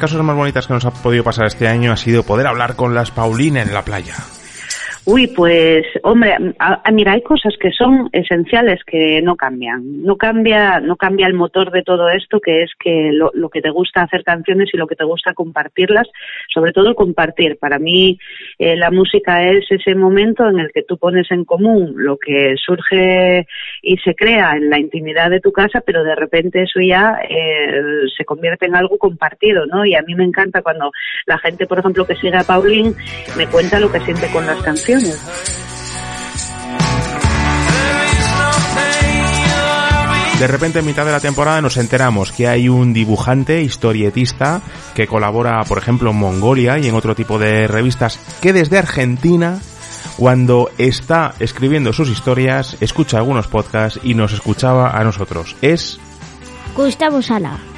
Las 0.00 0.10
cosas 0.10 0.24
más 0.24 0.36
bonitas 0.36 0.66
que 0.66 0.72
nos 0.72 0.86
ha 0.86 0.92
podido 0.92 1.22
pasar 1.22 1.46
este 1.46 1.68
año 1.68 1.92
ha 1.92 1.96
sido 1.96 2.22
poder 2.22 2.46
hablar 2.46 2.74
con 2.74 2.94
las 2.94 3.10
Paulina 3.10 3.60
en 3.60 3.74
la 3.74 3.84
playa. 3.84 4.16
Uy, 5.06 5.28
pues, 5.28 5.86
hombre, 6.02 6.36
a- 6.58 6.90
mira, 6.92 7.12
hay 7.12 7.22
cosas 7.22 7.54
que 7.58 7.70
son 7.72 8.10
esenciales 8.12 8.80
que 8.84 9.22
no 9.22 9.34
cambian. 9.34 10.02
No 10.04 10.16
cambia, 10.16 10.78
no 10.78 10.96
cambia 10.96 11.26
el 11.26 11.32
motor 11.32 11.70
de 11.70 11.82
todo 11.82 12.10
esto, 12.10 12.38
que 12.38 12.62
es 12.62 12.70
que 12.78 13.10
lo, 13.12 13.30
lo 13.32 13.48
que 13.48 13.62
te 13.62 13.70
gusta 13.70 14.02
hacer 14.02 14.22
canciones 14.24 14.68
y 14.72 14.76
lo 14.76 14.86
que 14.86 14.96
te 14.96 15.04
gusta 15.04 15.32
compartirlas, 15.32 16.06
sobre 16.52 16.72
todo 16.72 16.94
compartir. 16.94 17.56
Para 17.58 17.78
mí, 17.78 18.18
eh, 18.58 18.76
la 18.76 18.90
música 18.90 19.42
es 19.48 19.64
ese 19.70 19.94
momento 19.94 20.46
en 20.46 20.60
el 20.60 20.70
que 20.70 20.82
tú 20.82 20.98
pones 20.98 21.30
en 21.30 21.44
común 21.46 21.94
lo 21.96 22.18
que 22.18 22.56
surge 22.62 23.46
y 23.82 23.96
se 23.98 24.14
crea 24.14 24.52
en 24.56 24.68
la 24.68 24.78
intimidad 24.78 25.30
de 25.30 25.40
tu 25.40 25.50
casa, 25.50 25.80
pero 25.80 26.04
de 26.04 26.14
repente 26.14 26.62
eso 26.62 26.78
ya 26.80 27.20
eh, 27.28 27.80
se 28.16 28.24
convierte 28.26 28.66
en 28.66 28.76
algo 28.76 28.98
compartido, 28.98 29.64
¿no? 29.64 29.86
Y 29.86 29.94
a 29.94 30.02
mí 30.02 30.14
me 30.14 30.24
encanta 30.24 30.60
cuando 30.60 30.92
la 31.24 31.38
gente, 31.38 31.66
por 31.66 31.78
ejemplo, 31.78 32.06
que 32.06 32.16
sigue 32.16 32.36
a 32.36 32.44
Paulín, 32.44 32.94
me 33.38 33.46
cuenta 33.46 33.80
lo 33.80 33.90
que 33.90 34.00
siente 34.00 34.26
con 34.30 34.46
las 34.46 34.60
canciones. 34.62 34.89
De 40.40 40.46
repente, 40.46 40.78
en 40.78 40.86
mitad 40.86 41.04
de 41.04 41.12
la 41.12 41.20
temporada, 41.20 41.60
nos 41.60 41.76
enteramos 41.76 42.32
que 42.32 42.48
hay 42.48 42.68
un 42.68 42.92
dibujante, 42.92 43.62
historietista, 43.62 44.62
que 44.94 45.06
colabora, 45.06 45.62
por 45.64 45.78
ejemplo, 45.78 46.10
en 46.10 46.16
Mongolia 46.16 46.78
y 46.78 46.88
en 46.88 46.94
otro 46.94 47.14
tipo 47.14 47.38
de 47.38 47.68
revistas, 47.68 48.18
que 48.40 48.52
desde 48.52 48.78
Argentina, 48.78 49.60
cuando 50.16 50.70
está 50.78 51.34
escribiendo 51.38 51.92
sus 51.92 52.08
historias, 52.08 52.76
escucha 52.80 53.18
algunos 53.18 53.48
podcasts 53.48 54.00
y 54.02 54.14
nos 54.14 54.32
escuchaba 54.32 54.90
a 54.98 55.04
nosotros. 55.04 55.56
Es 55.60 56.00
Gustavo 56.74 57.20
Sala. 57.20 57.69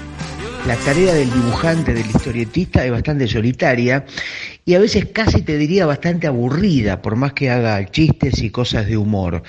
La 0.64 0.76
tarea 0.76 1.12
del 1.12 1.28
dibujante, 1.28 1.92
del 1.92 2.06
historietista 2.06 2.84
es 2.84 2.92
bastante 2.92 3.26
solitaria 3.26 4.04
y 4.64 4.74
a 4.74 4.78
veces 4.78 5.06
casi 5.12 5.42
te 5.42 5.58
diría 5.58 5.86
bastante 5.86 6.28
aburrida, 6.28 7.02
por 7.02 7.16
más 7.16 7.32
que 7.32 7.50
haga 7.50 7.84
chistes 7.90 8.40
y 8.42 8.50
cosas 8.50 8.86
de 8.86 8.96
humor. 8.96 9.42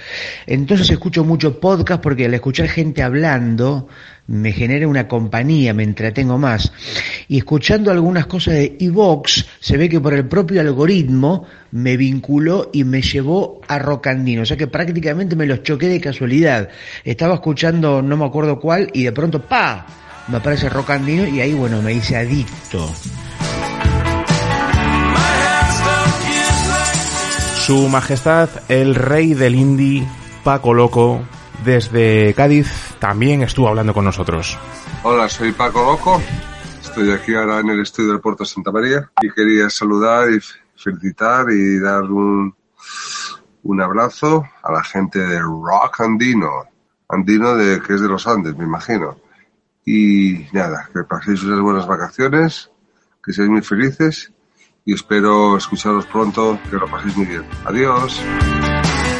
Entonces 0.47 0.89
escucho 0.89 1.23
mucho 1.23 1.59
podcast 1.59 2.01
porque 2.01 2.25
al 2.25 2.33
escuchar 2.33 2.67
gente 2.67 3.03
hablando 3.03 3.87
me 4.25 4.53
genera 4.53 4.87
una 4.87 5.07
compañía, 5.07 5.71
me 5.75 5.83
entretengo 5.83 6.39
más. 6.39 6.73
Y 7.27 7.37
escuchando 7.37 7.91
algunas 7.91 8.25
cosas 8.25 8.55
de 8.55 8.75
Evox, 8.79 9.45
se 9.59 9.77
ve 9.77 9.89
que 9.89 10.01
por 10.01 10.15
el 10.15 10.27
propio 10.27 10.61
algoritmo 10.61 11.45
me 11.71 11.95
vinculó 11.95 12.71
y 12.73 12.85
me 12.85 13.03
llevó 13.03 13.61
a 13.67 13.77
Rocandino. 13.77 14.41
O 14.41 14.45
sea 14.45 14.57
que 14.57 14.65
prácticamente 14.65 15.35
me 15.35 15.45
los 15.45 15.61
choqué 15.61 15.89
de 15.89 16.01
casualidad. 16.01 16.69
Estaba 17.03 17.35
escuchando 17.35 18.01
no 18.01 18.17
me 18.17 18.25
acuerdo 18.25 18.59
cuál 18.59 18.89
y 18.93 19.03
de 19.03 19.11
pronto 19.11 19.39
¡pa! 19.39 19.85
Me 20.27 20.37
aparece 20.37 20.69
Rocandino 20.69 21.27
y 21.27 21.41
ahí 21.41 21.53
bueno 21.53 21.81
me 21.81 21.93
hice 21.93 22.17
adicto. 22.17 22.89
Su 27.65 27.87
Majestad 27.87 28.49
el 28.67 28.95
Rey 28.95 29.33
del 29.33 29.55
Indie, 29.55 30.07
Paco 30.43 30.73
Loco, 30.73 31.21
desde 31.63 32.33
Cádiz, 32.33 32.67
también 32.99 33.41
estuvo 33.41 33.69
hablando 33.69 33.93
con 33.93 34.03
nosotros. 34.05 34.57
Hola, 35.03 35.29
soy 35.29 35.53
Paco 35.53 35.83
Loco. 35.83 36.21
Estoy 36.81 37.11
aquí 37.11 37.33
ahora 37.33 37.59
en 37.59 37.69
el 37.69 37.81
estudio 37.81 38.11
del 38.11 38.19
Puerto 38.19 38.43
Santa 38.43 38.71
María 38.71 39.09
y 39.21 39.29
quería 39.31 39.69
saludar 39.69 40.29
y 40.29 40.39
felicitar 40.75 41.45
y 41.51 41.79
dar 41.79 42.03
un, 42.03 42.53
un 43.63 43.81
abrazo 43.81 44.43
a 44.61 44.71
la 44.71 44.83
gente 44.83 45.19
de 45.19 45.39
Rock 45.39 46.01
Andino. 46.01 46.65
Andino 47.07 47.55
de 47.55 47.81
que 47.81 47.93
es 47.93 48.01
de 48.01 48.09
los 48.09 48.27
Andes, 48.27 48.57
me 48.57 48.65
imagino. 48.65 49.22
Y 49.85 50.45
nada, 50.53 50.89
que 50.93 51.03
paséis 51.03 51.43
unas 51.43 51.59
buenas 51.59 51.87
vacaciones, 51.87 52.71
que 53.23 53.33
seáis 53.33 53.49
muy 53.49 53.61
felices 53.61 54.31
y 54.85 54.93
espero 54.93 55.57
escucharos 55.57 56.05
pronto, 56.05 56.59
que 56.69 56.75
lo 56.77 56.87
paséis 56.87 57.15
muy 57.15 57.25
bien. 57.25 57.43
Adiós. 57.65 58.19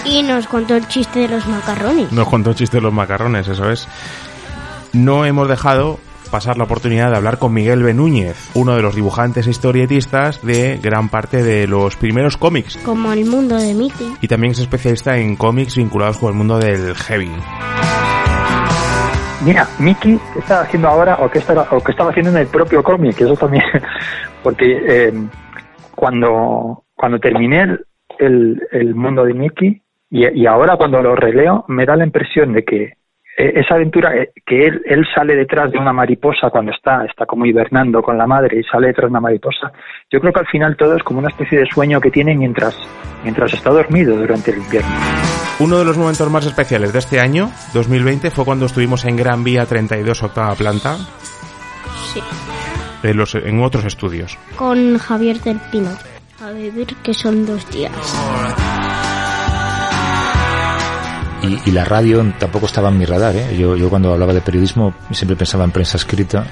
Y 0.06 0.24
nos 0.24 0.48
contó 0.48 0.76
el 0.76 0.88
chiste 0.88 1.20
de 1.20 1.28
los 1.30 1.48
macarrones. 1.48 2.12
Nos 2.12 2.28
contó 2.28 2.52
el 2.52 2.56
chiste 2.56 2.78
de 2.78 2.82
los 2.82 2.94
macarrones, 2.94 3.48
eso 3.48 3.70
es. 3.70 3.88
No 4.92 5.26
hemos 5.26 5.48
dejado 5.48 6.00
pasar 6.30 6.58
la 6.58 6.64
oportunidad 6.64 7.12
de 7.12 7.18
hablar 7.18 7.38
con 7.38 7.54
Miguel 7.54 7.84
Benúñez, 7.84 8.50
uno 8.56 8.76
de 8.76 8.82
los 8.82 8.96
dibujantes 8.96 9.46
e 9.46 9.52
historietistas 9.52 10.42
de 10.42 10.80
gran 10.82 11.10
parte 11.10 11.44
de 11.44 11.68
los 11.68 11.96
primeros 11.96 12.38
cómics. 12.38 12.78
Como 12.84 13.14
el 13.14 13.26
mundo 13.26 13.56
de 13.56 13.74
Mickey. 13.74 14.16
Y 14.20 14.28
también 14.28 14.52
es 14.52 14.60
especialista 14.60 15.18
en 15.18 15.36
cómics 15.36 15.76
vinculados 15.76 16.18
con 16.18 16.30
el 16.30 16.36
mundo 16.36 16.58
del 16.58 16.96
heavy. 16.96 17.32
Mira, 19.46 19.68
Mickey, 19.78 20.18
¿qué 20.32 20.40
estaba 20.40 20.62
haciendo 20.62 20.88
ahora 20.88 21.18
o 21.20 21.30
qué 21.30 21.40
estaba, 21.40 21.68
o 21.72 21.84
qué 21.84 21.92
estaba 21.92 22.12
haciendo 22.12 22.32
en 22.32 22.38
el 22.38 22.48
propio 22.48 22.82
cómic? 22.82 23.20
Eso 23.20 23.36
también, 23.36 23.64
porque 24.44 24.82
eh, 24.88 25.14
cuando, 25.96 26.86
cuando 26.96 27.20
terminé 27.20 27.62
el, 27.62 27.86
el, 28.20 28.62
el 28.72 28.96
mundo 28.96 29.26
de 29.26 29.34
Mickey 29.34 29.82
y, 30.10 30.42
y 30.42 30.46
ahora 30.46 30.78
cuando 30.78 31.02
lo 31.02 31.16
releo 31.16 31.66
me 31.68 31.86
da 31.86 31.98
la 31.98 32.06
impresión 32.06 32.54
de 32.54 32.64
que 32.64 32.84
eh, 33.36 33.54
esa 33.56 33.76
aventura 33.76 34.16
eh, 34.16 34.32
que 34.46 34.66
él, 34.66 34.82
él 34.86 35.06
sale 35.14 35.36
detrás 35.36 35.72
de 35.72 35.80
una 35.80 35.92
mariposa 35.92 36.50
cuando 36.50 36.72
está, 36.72 37.04
está 37.04 37.26
como 37.26 37.46
hibernando 37.46 38.02
con 38.02 38.18
la 38.18 38.28
madre 38.28 38.60
y 38.60 38.64
sale 38.64 38.88
detrás 38.88 39.08
de 39.08 39.12
una 39.12 39.22
mariposa, 39.22 39.72
yo 40.10 40.20
creo 40.22 40.32
que 40.32 40.40
al 40.40 40.48
final 40.48 40.78
todo 40.78 40.96
es 40.96 41.04
como 41.04 41.20
una 41.20 41.30
especie 41.30 41.60
de 41.60 41.66
sueño 41.66 42.00
que 42.00 42.12
tiene 42.12 42.36
mientras, 42.36 42.78
mientras 43.24 43.54
está 43.54 43.72
dormido 43.72 44.16
durante 44.16 44.52
el 44.52 44.58
invierno. 44.60 45.23
Uno 45.64 45.78
de 45.78 45.86
los 45.86 45.98
momentos 45.98 46.30
más 46.30 46.46
especiales 46.46 46.92
de 46.92 47.00
este 47.00 47.20
año, 47.22 47.50
2020, 47.74 48.32
fue 48.32 48.44
cuando 48.44 48.66
estuvimos 48.66 49.06
en 49.06 49.16
Gran 49.16 49.46
Vía 49.46 49.66
32, 49.66 50.24
octava 50.24 50.56
planta, 50.56 50.98
Sí. 52.14 52.22
en, 53.04 53.16
los, 53.18 53.34
en 53.36 53.64
otros 53.64 53.86
estudios. 53.86 54.38
Con 54.58 54.98
Javier 54.98 55.40
del 55.40 55.60
Pino. 55.72 55.92
A 56.44 56.52
beber 56.52 56.88
que 57.02 57.14
son 57.14 57.46
dos 57.46 57.70
días. 57.70 57.94
Y, 61.44 61.70
y 61.70 61.72
la 61.72 61.84
radio 61.86 62.24
tampoco 62.40 62.66
estaba 62.66 62.90
en 62.90 62.98
mi 62.98 63.06
radar. 63.06 63.36
¿eh? 63.36 63.58
Yo, 63.58 63.76
yo 63.76 63.90
cuando 63.90 64.14
hablaba 64.14 64.34
de 64.34 64.42
periodismo 64.42 64.96
siempre 65.12 65.36
pensaba 65.36 65.64
en 65.66 65.72
prensa 65.72 65.98
escrita, 65.98 66.46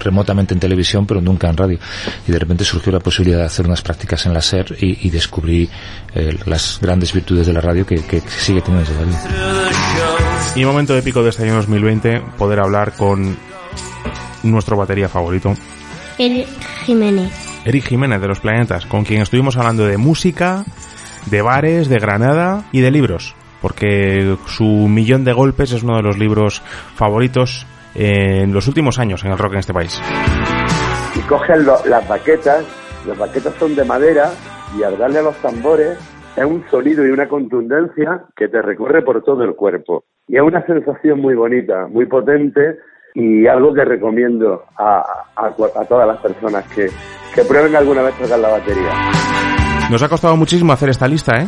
remotamente 0.00 0.54
en 0.54 0.60
televisión, 0.60 1.06
pero 1.06 1.20
nunca 1.20 1.48
en 1.48 1.56
radio. 1.56 1.78
Y 2.26 2.32
de 2.32 2.38
repente 2.38 2.64
surgió 2.64 2.92
la 2.92 3.00
posibilidad 3.00 3.38
de 3.38 3.46
hacer 3.46 3.66
unas 3.66 3.82
prácticas 3.82 4.26
en 4.26 4.34
la 4.34 4.42
SER 4.42 4.76
y, 4.80 5.06
y 5.06 5.10
descubrí 5.10 5.68
eh, 6.14 6.36
las 6.46 6.78
grandes 6.82 7.12
virtudes 7.12 7.46
de 7.46 7.52
la 7.52 7.60
radio 7.60 7.86
que, 7.86 7.96
que 8.02 8.20
sigue 8.20 8.60
teniendo 8.60 8.90
todavía. 8.90 9.20
Y 10.56 10.64
momento 10.64 10.96
épico 10.96 11.22
de 11.22 11.30
este 11.30 11.44
año 11.44 11.54
2020, 11.56 12.20
poder 12.36 12.60
hablar 12.60 12.94
con 12.94 13.36
nuestro 14.42 14.76
batería 14.76 15.08
favorito, 15.08 15.54
El 16.18 16.46
Jiménez. 16.84 17.32
Eric 17.64 17.88
Jiménez 17.88 18.20
de 18.20 18.28
Los 18.28 18.40
Planetas, 18.40 18.84
con 18.86 19.04
quien 19.04 19.22
estuvimos 19.22 19.56
hablando 19.56 19.86
de 19.86 19.96
música, 19.96 20.64
de 21.26 21.40
bares, 21.40 21.88
de 21.88 21.98
Granada 21.98 22.64
y 22.72 22.80
de 22.80 22.90
libros, 22.90 23.34
porque 23.64 24.36
su 24.44 24.62
Millón 24.90 25.24
de 25.24 25.32
Golpes 25.32 25.72
es 25.72 25.82
uno 25.82 25.96
de 25.96 26.02
los 26.02 26.18
libros 26.18 26.60
favoritos 26.96 27.66
en 27.94 28.52
los 28.52 28.68
últimos 28.68 28.98
años 28.98 29.24
en 29.24 29.32
el 29.32 29.38
rock 29.38 29.54
en 29.54 29.58
este 29.60 29.72
país. 29.72 30.02
y 31.16 31.20
cogen 31.20 31.64
lo- 31.64 31.82
las 31.86 32.06
baquetas, 32.06 32.62
las 33.06 33.16
baquetas 33.16 33.54
son 33.58 33.74
de 33.74 33.82
madera 33.86 34.32
y 34.78 34.82
al 34.82 34.98
darle 34.98 35.20
a 35.20 35.22
los 35.22 35.36
tambores 35.36 35.96
es 36.36 36.44
un 36.44 36.62
sonido 36.70 37.06
y 37.06 37.10
una 37.10 37.26
contundencia 37.26 38.24
que 38.36 38.48
te 38.48 38.60
recorre 38.60 39.00
por 39.02 39.22
todo 39.24 39.42
el 39.44 39.54
cuerpo. 39.54 40.04
Y 40.28 40.36
es 40.36 40.42
una 40.42 40.60
sensación 40.66 41.22
muy 41.22 41.34
bonita, 41.34 41.86
muy 41.88 42.04
potente 42.04 42.76
y 43.14 43.46
algo 43.46 43.72
que 43.72 43.86
recomiendo 43.86 44.64
a, 44.76 44.98
a, 45.36 45.46
a 45.46 45.84
todas 45.86 46.06
las 46.06 46.18
personas 46.18 46.64
que, 46.74 46.88
que 47.34 47.42
prueben 47.44 47.74
alguna 47.76 48.02
vez 48.02 48.14
tocar 48.18 48.38
la 48.40 48.48
batería. 48.50 48.92
Nos 49.90 50.02
ha 50.02 50.08
costado 50.10 50.36
muchísimo 50.36 50.72
hacer 50.74 50.90
esta 50.90 51.06
lista, 51.08 51.38
¿eh? 51.38 51.46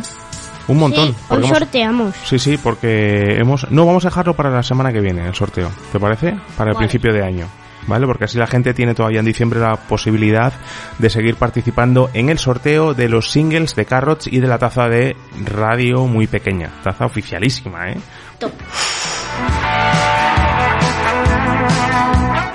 Un 0.67 0.77
montón. 0.77 1.09
Sí, 1.09 1.15
hoy 1.29 1.37
hemos- 1.37 1.49
sorteamos. 1.57 2.15
Sí, 2.25 2.39
sí, 2.39 2.57
porque 2.57 3.37
hemos... 3.39 3.69
No, 3.71 3.85
vamos 3.85 4.03
a 4.05 4.09
dejarlo 4.09 4.33
para 4.35 4.49
la 4.49 4.63
semana 4.63 4.91
que 4.91 4.99
viene, 4.99 5.25
el 5.27 5.33
sorteo. 5.35 5.69
¿Te 5.91 5.99
parece? 5.99 6.31
Para 6.57 6.71
el 6.71 6.75
Vale. 6.75 6.87
principio 6.87 7.13
de 7.13 7.23
año. 7.23 7.47
¿Vale? 7.87 8.05
Porque 8.05 8.25
así 8.25 8.37
la 8.37 8.47
gente 8.47 8.73
tiene 8.73 8.93
todavía 8.93 9.19
en 9.19 9.25
diciembre 9.25 9.61
la 9.61 9.77
posibilidad 9.77 10.51
de 10.99 11.09
seguir 11.09 11.35
participando 11.37 12.09
en 12.13 12.27
el 12.27 12.37
sorteo 12.37 12.93
de 12.93 13.07
los 13.07 13.31
singles 13.31 13.75
de 13.75 13.85
Carrots 13.85 14.27
y 14.27 14.41
de 14.41 14.47
la 14.47 14.57
taza 14.57 14.89
de 14.89 15.15
radio 15.45 16.05
muy 16.05 16.27
pequeña. 16.27 16.69
Taza 16.83 17.05
oficialísima, 17.05 17.91
¿eh? 17.91 17.97
Top. 18.39 18.51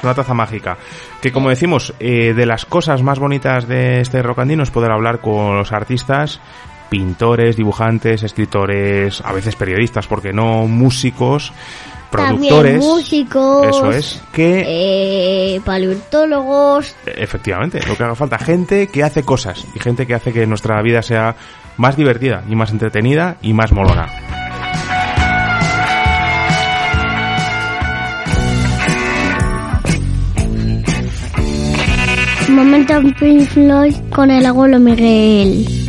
Una 0.03 0.15
taza 0.15 0.35
mágica. 0.35 0.77
Que 1.21 1.31
como 1.31 1.49
decimos, 1.49 1.95
eh, 2.01 2.35
de 2.35 2.45
las 2.45 2.67
cosas 2.67 3.03
más 3.03 3.19
bonitas 3.21 3.69
de 3.69 4.01
este 4.01 4.21
rocandino 4.21 4.65
es 4.65 4.71
poder 4.73 4.91
hablar 4.91 5.21
con 5.21 5.57
los 5.57 5.71
artistas, 5.73 6.41
pintores, 6.93 7.57
dibujantes, 7.57 8.23
escritores, 8.23 9.23
a 9.23 9.33
veces 9.33 9.57
periodistas, 9.57 10.07
porque 10.07 10.35
no 10.35 10.67
músicos, 10.69 11.51
productores. 12.11 12.73
También 12.75 12.79
músicos. 12.79 13.67
Eso 13.67 13.91
es. 13.91 14.23
Que 14.31 15.55
Eh, 15.55 15.61
paleontólogos. 15.65 16.95
efectivamente, 17.07 17.81
lo 17.89 17.97
que 17.97 18.03
haga 18.05 18.15
falta, 18.15 18.37
gente 18.37 18.89
que 18.89 19.03
hace 19.03 19.23
cosas 19.23 19.65
y 19.75 19.81
gente 19.81 20.07
que 20.07 20.13
hace 20.13 20.35
que 20.35 20.47
nuestra 20.47 20.83
vida 20.83 21.01
sea 21.01 21.35
más 21.79 21.97
divertida 21.97 22.45
y 22.47 22.57
más 22.57 22.71
entretenida 22.73 23.39
y 23.41 23.55
más 23.55 23.73
molona. 23.73 24.09
Momento 32.51 32.93
en 32.93 33.15
Pink 33.15 33.49
Floyd 33.49 33.95
con 34.11 34.31
el 34.31 34.45
abuelo 34.45 34.79
Miguel. 34.79 35.82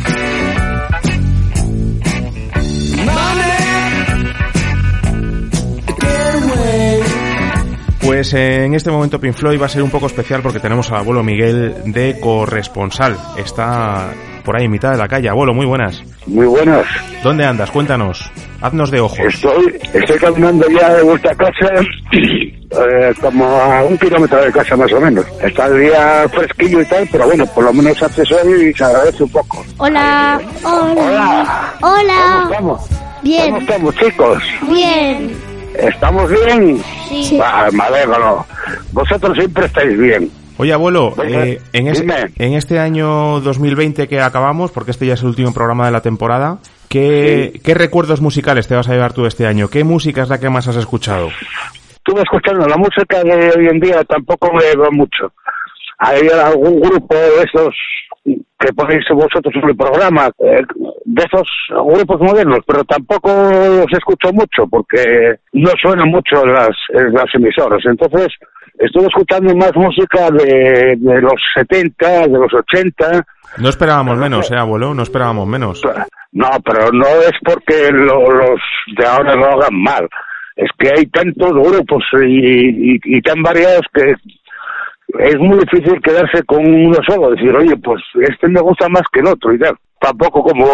Pues 8.24 8.32
en 8.32 8.72
este 8.72 8.90
momento 8.90 9.20
Pink 9.20 9.34
Floyd 9.34 9.60
va 9.60 9.66
a 9.66 9.68
ser 9.68 9.82
un 9.82 9.90
poco 9.90 10.06
especial 10.06 10.40
porque 10.40 10.58
tenemos 10.58 10.90
al 10.90 11.00
abuelo 11.00 11.22
Miguel 11.22 11.74
de 11.84 12.18
corresponsal. 12.18 13.18
Está 13.36 14.14
por 14.42 14.56
ahí 14.56 14.64
en 14.64 14.70
mitad 14.70 14.92
de 14.92 14.96
la 14.96 15.06
calle. 15.06 15.28
Abuelo, 15.28 15.52
muy 15.52 15.66
buenas. 15.66 16.02
Muy 16.26 16.46
buenas. 16.46 16.86
¿Dónde 17.22 17.44
andas? 17.44 17.70
Cuéntanos. 17.70 18.30
Haznos 18.62 18.90
de 18.90 19.00
ojos. 19.00 19.18
Estoy, 19.18 19.78
estoy 19.92 20.18
caminando 20.18 20.66
ya 20.70 20.94
de 20.94 21.02
vuestra 21.02 21.34
casa, 21.34 21.68
eh, 22.12 23.14
como 23.20 23.44
a 23.44 23.82
un 23.82 23.98
kilómetro 23.98 24.42
de 24.42 24.52
casa 24.52 24.74
más 24.74 24.90
o 24.94 25.00
menos. 25.02 25.26
Está 25.42 25.66
el 25.66 25.80
día 25.80 26.26
fresquillo 26.32 26.80
y 26.80 26.86
tal, 26.86 27.06
pero 27.12 27.26
bueno, 27.26 27.44
por 27.48 27.64
lo 27.64 27.74
menos 27.74 28.02
hace 28.02 28.24
sol 28.24 28.38
y 28.58 28.72
se 28.72 28.84
agradece 28.84 29.22
un 29.22 29.32
poco. 29.32 29.62
Hola. 29.76 30.40
Hola. 30.62 31.74
Hola. 31.82 32.32
¿Cómo 32.32 32.50
estamos? 32.50 32.80
Bien. 33.22 33.50
¿Cómo 33.50 33.58
estamos, 33.58 33.94
chicos? 33.96 34.42
Bien. 34.70 35.53
¿Estamos 35.78 36.30
bien? 36.30 36.78
Sí. 37.08 37.38
Ah, 37.42 37.68
me 37.72 37.82
alegro. 37.84 38.46
Vosotros 38.92 39.36
siempre 39.36 39.66
estáis 39.66 39.98
bien. 39.98 40.30
Oye, 40.56 40.72
abuelo, 40.72 41.12
Venga, 41.16 41.46
eh, 41.46 41.60
en, 41.72 41.88
es- 41.88 42.00
dime. 42.00 42.30
en 42.38 42.52
este 42.54 42.78
año 42.78 43.40
2020 43.40 44.06
que 44.06 44.20
acabamos, 44.20 44.70
porque 44.70 44.92
este 44.92 45.06
ya 45.06 45.14
es 45.14 45.20
el 45.22 45.28
último 45.28 45.52
programa 45.52 45.86
de 45.86 45.92
la 45.92 46.00
temporada, 46.00 46.58
¿qué, 46.88 47.60
¿qué 47.64 47.74
recuerdos 47.74 48.20
musicales 48.20 48.68
te 48.68 48.76
vas 48.76 48.88
a 48.88 48.92
llevar 48.92 49.12
tú 49.12 49.26
este 49.26 49.46
año? 49.48 49.68
¿Qué 49.68 49.82
música 49.82 50.22
es 50.22 50.28
la 50.28 50.38
que 50.38 50.48
más 50.50 50.68
has 50.68 50.76
escuchado? 50.76 51.30
Estuve 51.96 52.22
escuchando 52.22 52.68
la 52.68 52.76
música 52.76 53.24
de 53.24 53.50
hoy 53.56 53.66
en 53.66 53.80
día, 53.80 54.04
tampoco 54.04 54.52
me 54.52 54.62
veo 54.62 54.92
mucho. 54.92 55.32
Hay 55.98 56.28
algún 56.28 56.80
grupo 56.80 57.14
de 57.16 57.42
esos 57.42 57.74
que 58.24 58.72
ponéis 58.74 59.04
vosotros 59.10 59.54
en 59.62 59.68
el 59.68 59.76
programa, 59.76 60.30
eh, 60.38 60.62
de 61.04 61.22
esos 61.22 61.46
grupos 61.70 62.20
modernos, 62.20 62.60
pero 62.66 62.82
tampoco 62.84 63.30
os 63.30 63.92
escucho 63.92 64.32
mucho 64.32 64.66
porque 64.70 65.34
no 65.52 65.70
suenan 65.82 66.08
mucho 66.08 66.44
las, 66.46 66.70
en 66.90 67.12
las 67.12 67.26
emisoras. 67.34 67.80
Entonces, 67.84 68.28
estoy 68.78 69.04
escuchando 69.04 69.54
más 69.54 69.72
música 69.76 70.30
de, 70.30 70.96
de 70.98 71.20
los 71.20 71.34
70, 71.54 72.28
de 72.28 72.38
los 72.38 72.52
80. 72.54 73.22
No 73.58 73.68
esperábamos 73.68 74.16
menos, 74.16 74.50
¿eh, 74.50 74.56
abuelo? 74.56 74.94
No 74.94 75.02
esperábamos 75.02 75.46
menos. 75.46 75.82
No, 76.32 76.48
pero 76.64 76.90
no 76.90 77.06
es 77.06 77.32
porque 77.44 77.90
lo- 77.92 78.30
los 78.30 78.60
de 78.96 79.06
ahora 79.06 79.34
lo 79.36 79.44
hagan 79.46 79.74
mal. 79.80 80.08
Es 80.56 80.70
que 80.78 80.88
hay 80.88 81.06
tantos 81.06 81.52
grupos 81.52 82.02
y, 82.26 82.94
y, 82.94 82.98
y 83.04 83.20
tan 83.20 83.42
variados 83.42 83.82
que 83.92 84.14
es 85.18 85.38
muy 85.38 85.58
difícil 85.58 86.00
quedarse 86.02 86.42
con 86.44 86.64
uno 86.66 86.98
solo, 87.06 87.30
decir, 87.30 87.54
oye, 87.54 87.76
pues 87.76 88.02
este 88.20 88.48
me 88.48 88.60
gusta 88.60 88.88
más 88.88 89.02
que 89.12 89.20
el 89.20 89.28
otro 89.28 89.54
y 89.54 89.58
tal. 89.58 89.76
Tampoco 90.00 90.42
como 90.42 90.66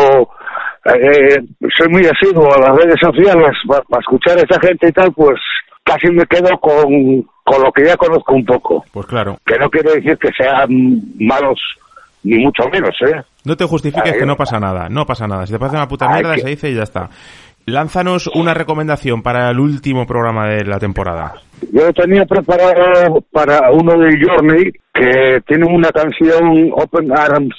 eh, 0.87 1.37
soy 1.77 1.89
muy 1.91 2.03
asiduo 2.07 2.53
a 2.55 2.61
las 2.61 2.77
redes 2.77 2.97
sociales 3.01 3.53
para 3.67 4.01
escuchar 4.01 4.39
a 4.39 4.43
esa 4.43 4.61
gente 4.61 4.89
y 4.89 4.93
tal, 4.93 5.13
pues 5.13 5.39
casi 5.85 6.11
me 6.11 6.25
quedo 6.27 6.59
con, 6.59 7.23
con 7.45 7.63
lo 7.63 7.71
que 7.73 7.85
ya 7.85 7.97
conozco 7.97 8.35
un 8.35 8.45
poco. 8.45 8.85
Pues 8.93 9.07
claro. 9.07 9.37
Que 9.45 9.59
no 9.59 9.69
quiere 9.69 9.95
decir 9.95 10.17
que 10.19 10.31
sean 10.37 10.69
malos 11.19 11.61
ni 12.23 12.39
mucho 12.39 12.65
menos, 12.71 12.95
¿eh? 13.07 13.23
No 13.45 13.57
te 13.57 13.65
justifiques 13.65 14.13
Ahí 14.13 14.19
que 14.19 14.27
no 14.27 14.37
pasa 14.37 14.59
nada, 14.59 14.89
no 14.91 15.07
pasa 15.07 15.27
nada. 15.27 15.47
Si 15.47 15.53
te 15.53 15.59
parece 15.59 15.77
una 15.77 15.89
puta 15.89 16.09
mierda, 16.09 16.37
se 16.37 16.49
dice 16.49 16.71
y 16.71 16.75
ya 16.75 16.83
está. 16.83 17.09
Lánzanos 17.71 18.29
una 18.35 18.55
recomendación 18.55 19.23
para 19.23 19.51
el 19.51 19.61
último 19.61 20.07
programa 20.07 20.49
de 20.49 20.65
la 20.65 20.79
temporada. 20.79 21.35
Yo 21.73 21.93
tenía 21.93 22.25
preparado 22.25 23.21
para 23.31 23.71
uno 23.71 23.99
de 23.99 24.19
Journey 24.21 24.73
que 24.93 25.41
tiene 25.47 25.67
una 25.67 25.91
canción 25.91 26.71
Open 26.73 27.13
Arms 27.13 27.55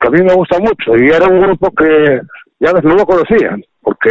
que 0.00 0.08
a 0.08 0.10
mí 0.10 0.20
me 0.22 0.34
gusta 0.34 0.58
mucho 0.58 0.96
y 0.96 1.08
era 1.08 1.26
un 1.26 1.40
grupo 1.40 1.70
que 1.70 2.20
ya 2.60 2.72
no 2.72 2.94
lo 2.94 3.06
conocían 3.06 3.62
porque 3.80 4.10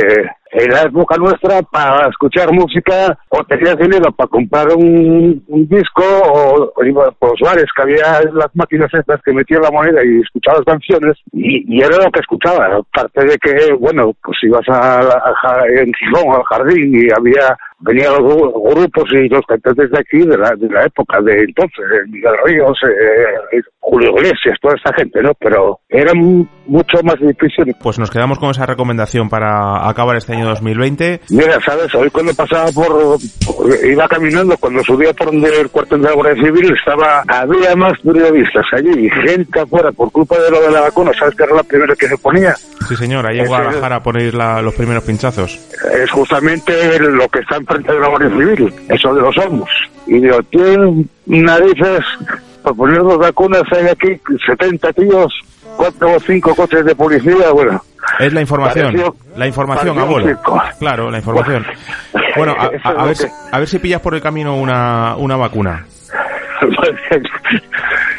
en 0.54 0.70
la 0.72 0.82
época 0.84 1.16
nuestra 1.18 1.62
para 1.64 2.08
escuchar 2.10 2.52
música 2.54 3.18
o 3.30 3.44
tenías 3.46 3.78
dinero 3.78 4.12
para 4.12 4.28
comprar 4.30 4.68
un, 4.76 5.44
un 5.48 5.68
disco 5.68 6.04
o, 6.04 6.72
o 6.76 6.84
iba 6.86 7.10
por 7.20 7.32
los 7.32 7.50
bares 7.50 7.66
que 7.76 7.82
había 7.82 8.22
las 8.34 8.50
máquinas 8.54 8.94
estas 8.94 9.22
que 9.24 9.34
metían 9.34 9.62
la 9.64 9.72
moneda 9.72 10.02
y 10.04 10.22
escuchabas 10.22 10.62
canciones 10.66 11.18
y, 11.32 11.64
y 11.76 11.82
era 11.82 11.98
lo 11.98 12.12
que 12.12 12.20
escuchaba 12.20 12.68
aparte 12.78 13.26
de 13.26 13.38
que 13.38 13.74
bueno 13.80 14.12
pues 14.24 14.38
ibas 14.44 14.68
a, 14.70 15.00
a 15.00 15.64
en 15.68 15.92
Gijón 15.94 16.36
al 16.36 16.44
jardín 16.44 16.94
y 16.94 17.08
había 17.18 17.58
venían 17.80 18.14
los 18.14 18.22
gru- 18.22 18.76
grupos 18.76 19.04
y 19.12 19.28
los 19.28 19.42
cantantes 19.48 19.90
de 19.92 20.00
aquí 20.00 20.20
de 20.20 20.38
la, 20.38 20.52
de 20.56 20.70
la 20.70 20.84
época 20.86 21.20
de 21.22 21.34
entonces 21.44 21.84
Miguel 22.10 22.34
Ríos 22.46 22.78
eh, 22.88 23.58
eh, 23.58 23.62
Julio 23.80 24.12
Iglesias 24.12 24.58
toda 24.62 24.76
esta 24.76 24.94
gente 24.96 25.22
no 25.22 25.32
pero 25.40 25.80
era 25.90 26.14
mu- 26.14 26.46
mucho 26.66 26.98
más 27.04 27.16
difícil. 27.20 27.76
Pues 27.84 28.00
nos 28.00 28.10
quedamos 28.10 28.40
con 28.40 28.50
esa 28.52 28.66
recomendación 28.66 29.28
para 29.28 29.88
acabar 29.90 30.16
este 30.16 30.34
año 30.34 30.43
2020. 30.46 31.22
Mira, 31.30 31.60
¿sabes? 31.66 31.94
Hoy 31.96 32.10
cuando 32.10 32.34
pasaba 32.34 32.72
por, 32.72 33.18
por- 33.46 33.86
iba 33.86 34.08
caminando, 34.08 34.58
cuando 34.58 34.84
subía 34.84 35.14
por 35.14 35.28
donde 35.28 35.50
el 35.62 35.70
cuartel 35.70 36.02
de 36.02 36.10
la 36.10 36.14
Guardia 36.16 36.44
Civil, 36.44 36.74
estaba, 36.78 37.24
había 37.28 37.76
más 37.76 37.94
periodistas 38.02 38.66
allí 38.74 39.06
y 39.08 39.10
gente 39.10 39.60
afuera 39.60 39.92
por 39.92 40.12
culpa 40.12 40.38
de 40.40 40.52
lo 40.52 40.62
de 40.62 40.72
la 40.72 40.82
vacuna, 40.82 41.12
¿sabes 41.18 41.36
que 41.36 41.44
era 41.44 41.56
la 41.56 41.64
primera 41.64 41.96
que 41.96 42.08
se 42.08 42.18
ponía? 42.18 42.56
Sí, 42.88 42.96
señor, 42.96 43.26
ahí 43.26 43.40
en 43.40 43.48
Guadalajara 43.48 44.02
la- 44.34 44.62
los 44.62 44.74
primeros 44.76 45.04
pinchazos. 45.04 45.60
Es 46.02 46.10
justamente 46.12 47.00
lo 47.00 47.28
que 47.30 47.40
está 47.40 47.58
enfrente 47.58 47.92
de 47.94 48.00
la 48.00 48.08
Guardia 48.08 48.30
Civil, 48.30 48.74
eso 48.90 49.14
de 49.14 49.22
los 49.22 49.38
homos. 49.38 49.70
Y 50.08 50.20
digo, 50.20 50.42
tienen 50.44 51.10
narices 51.26 52.00
para 52.62 52.76
poner 52.76 53.00
dos 53.00 53.18
vacunas, 53.18 53.64
hay 53.72 53.88
aquí 53.88 54.20
70 54.46 54.94
tíos, 54.94 55.34
cuatro 55.78 56.14
o 56.16 56.20
cinco 56.20 56.54
coches 56.56 56.86
de 56.86 56.96
policía, 56.96 57.52
bueno. 57.54 57.82
Es 58.20 58.34
la 58.34 58.42
información, 58.42 58.86
Pareció- 58.88 59.16
la 59.36 59.48
información, 59.48 60.00
abuelo. 60.00 60.40
Claro, 60.80 61.10
la 61.12 61.18
información. 61.18 61.66
Bueno, 62.36 62.56
a, 62.60 63.04
ver, 63.06 63.16
si, 63.16 63.28
a 63.52 63.60
ver 63.60 63.68
si 63.68 63.80
pillas 63.80 64.02
por 64.02 64.14
el 64.16 64.22
camino 64.22 64.56
una, 64.56 65.16
una 65.18 65.36
vacuna. 65.38 65.86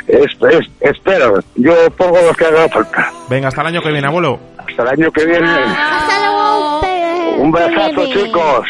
Es- 0.06 0.36
es- 0.50 0.70
espero, 0.80 1.38
yo 1.54 1.90
pongo 1.96 2.18
lo 2.20 2.34
que 2.34 2.44
haga 2.44 2.68
falta. 2.68 3.10
Venga, 3.30 3.48
hasta 3.48 3.62
el 3.62 3.68
año 3.68 3.80
que 3.82 3.90
viene, 3.90 4.06
abuelo. 4.06 4.38
Hasta 4.58 4.82
el 4.82 4.88
año 4.88 5.10
que 5.10 5.24
viene. 5.24 5.48
Hasta 5.48 6.18
luego, 6.20 6.80
Un 7.38 7.50
besazo, 7.52 8.06
chicos. 8.12 8.66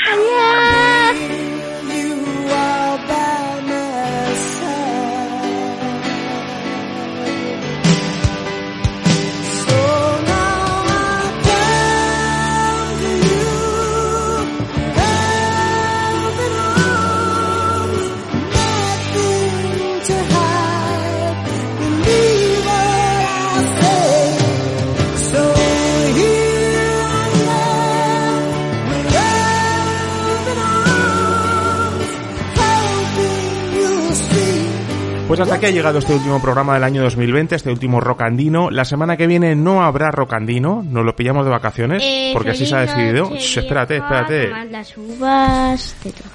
Pues 35.34 35.48
hasta 35.48 35.56
aquí 35.56 35.66
ha 35.66 35.70
llegado 35.70 35.98
este 35.98 36.14
último 36.14 36.40
programa 36.40 36.74
del 36.74 36.84
año 36.84 37.02
2020, 37.02 37.56
este 37.56 37.68
último 37.68 38.00
rocandino. 38.00 38.70
La 38.70 38.84
semana 38.84 39.16
que 39.16 39.26
viene 39.26 39.56
no 39.56 39.82
habrá 39.82 40.12
rocandino, 40.12 40.84
nos 40.88 41.04
lo 41.04 41.16
pillamos 41.16 41.44
de 41.44 41.50
vacaciones, 41.50 42.04
Eh, 42.04 42.30
porque 42.32 42.50
así 42.50 42.64
se 42.64 42.76
ha 42.76 42.82
decidido. 42.82 43.34
Shh, 43.34 43.58
espérate, 43.58 43.96
espérate. 43.96 44.50
las 44.70 44.96
uvas, 44.96 45.96
de 46.04 46.12
todo. 46.12 46.28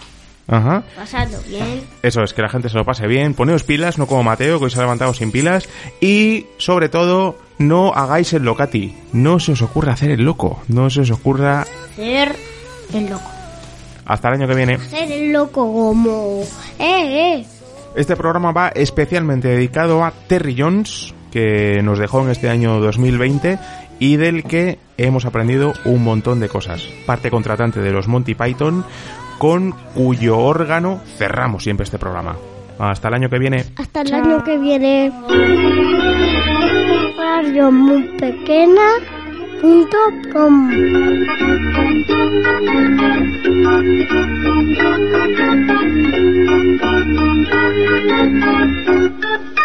Ajá. 0.50 0.84
Pasadlo 0.98 1.38
bien. 1.48 1.82
Eso 2.04 2.24
es, 2.24 2.34
que 2.34 2.42
la 2.42 2.50
gente 2.50 2.68
se 2.68 2.76
lo 2.76 2.84
pase 2.84 3.08
bien. 3.08 3.36
Poneos 3.36 3.64
pilas, 3.64 3.98
no 3.98 4.06
como 4.06 4.22
Mateo, 4.22 4.60
que 4.60 4.66
hoy 4.66 4.70
se 4.70 4.80
ha 4.80 4.82
levantado 4.82 5.14
sin 5.14 5.32
pilas. 5.32 5.70
Y, 6.02 6.48
sobre 6.58 6.90
todo, 6.90 7.38
no 7.58 7.94
hagáis 7.94 8.34
el 8.34 8.44
locati. 8.44 8.98
No 9.14 9.40
se 9.40 9.54
os 9.54 9.62
ocurra 9.62 9.94
hacer 9.94 10.12
el 10.12 10.26
loco. 10.26 10.62
No 10.68 10.90
se 10.90 11.00
os 11.00 11.12
ocurra... 11.12 11.66
Ser 11.96 12.36
el 12.94 13.10
loco. 13.10 13.32
Hasta 14.06 14.28
el 14.28 14.34
año 14.34 14.48
que 14.50 14.56
viene. 14.56 14.78
Ser 14.78 15.10
el 15.10 15.32
loco 15.32 15.72
como... 15.72 16.42
Eh, 16.78 17.38
eh. 17.40 17.46
Este 17.96 18.16
programa 18.16 18.52
va 18.52 18.70
especialmente 18.70 19.48
dedicado 19.48 20.04
a 20.04 20.12
Terry 20.12 20.56
Jones, 20.58 21.14
que 21.32 21.82
nos 21.84 22.00
dejó 22.00 22.22
en 22.22 22.30
este 22.30 22.50
año 22.50 22.80
2020 22.80 23.60
y 24.00 24.16
del 24.16 24.44
que 24.44 24.80
hemos 24.98 25.26
aprendido 25.26 25.74
un 25.86 26.04
montón 26.04 26.40
de 26.40 26.50
cosas. 26.50 26.88
Parte 27.06 27.30
contratante 27.30 27.82
de 27.82 27.92
los 27.92 28.08
Monty 28.08 28.36
Python, 28.36 28.86
con 29.38 29.72
cuyo 29.94 30.38
órgano 30.38 31.02
cerramos 31.18 31.64
siempre 31.64 31.84
este 31.84 31.98
programa. 31.98 32.36
Hasta 32.80 33.10
el 33.10 33.16
año 33.16 33.30
que 33.30 33.40
viene. 33.40 33.66
Hasta 33.76 34.02
el 34.02 34.14
año 34.14 34.44
que 34.44 34.58
viene. 34.58 35.12
Radio 37.18 37.72
muy 37.72 38.18
pequeña. 38.18 39.19
untuk.com 39.64 40.70
Thank 48.22 49.48
you. 49.48 49.59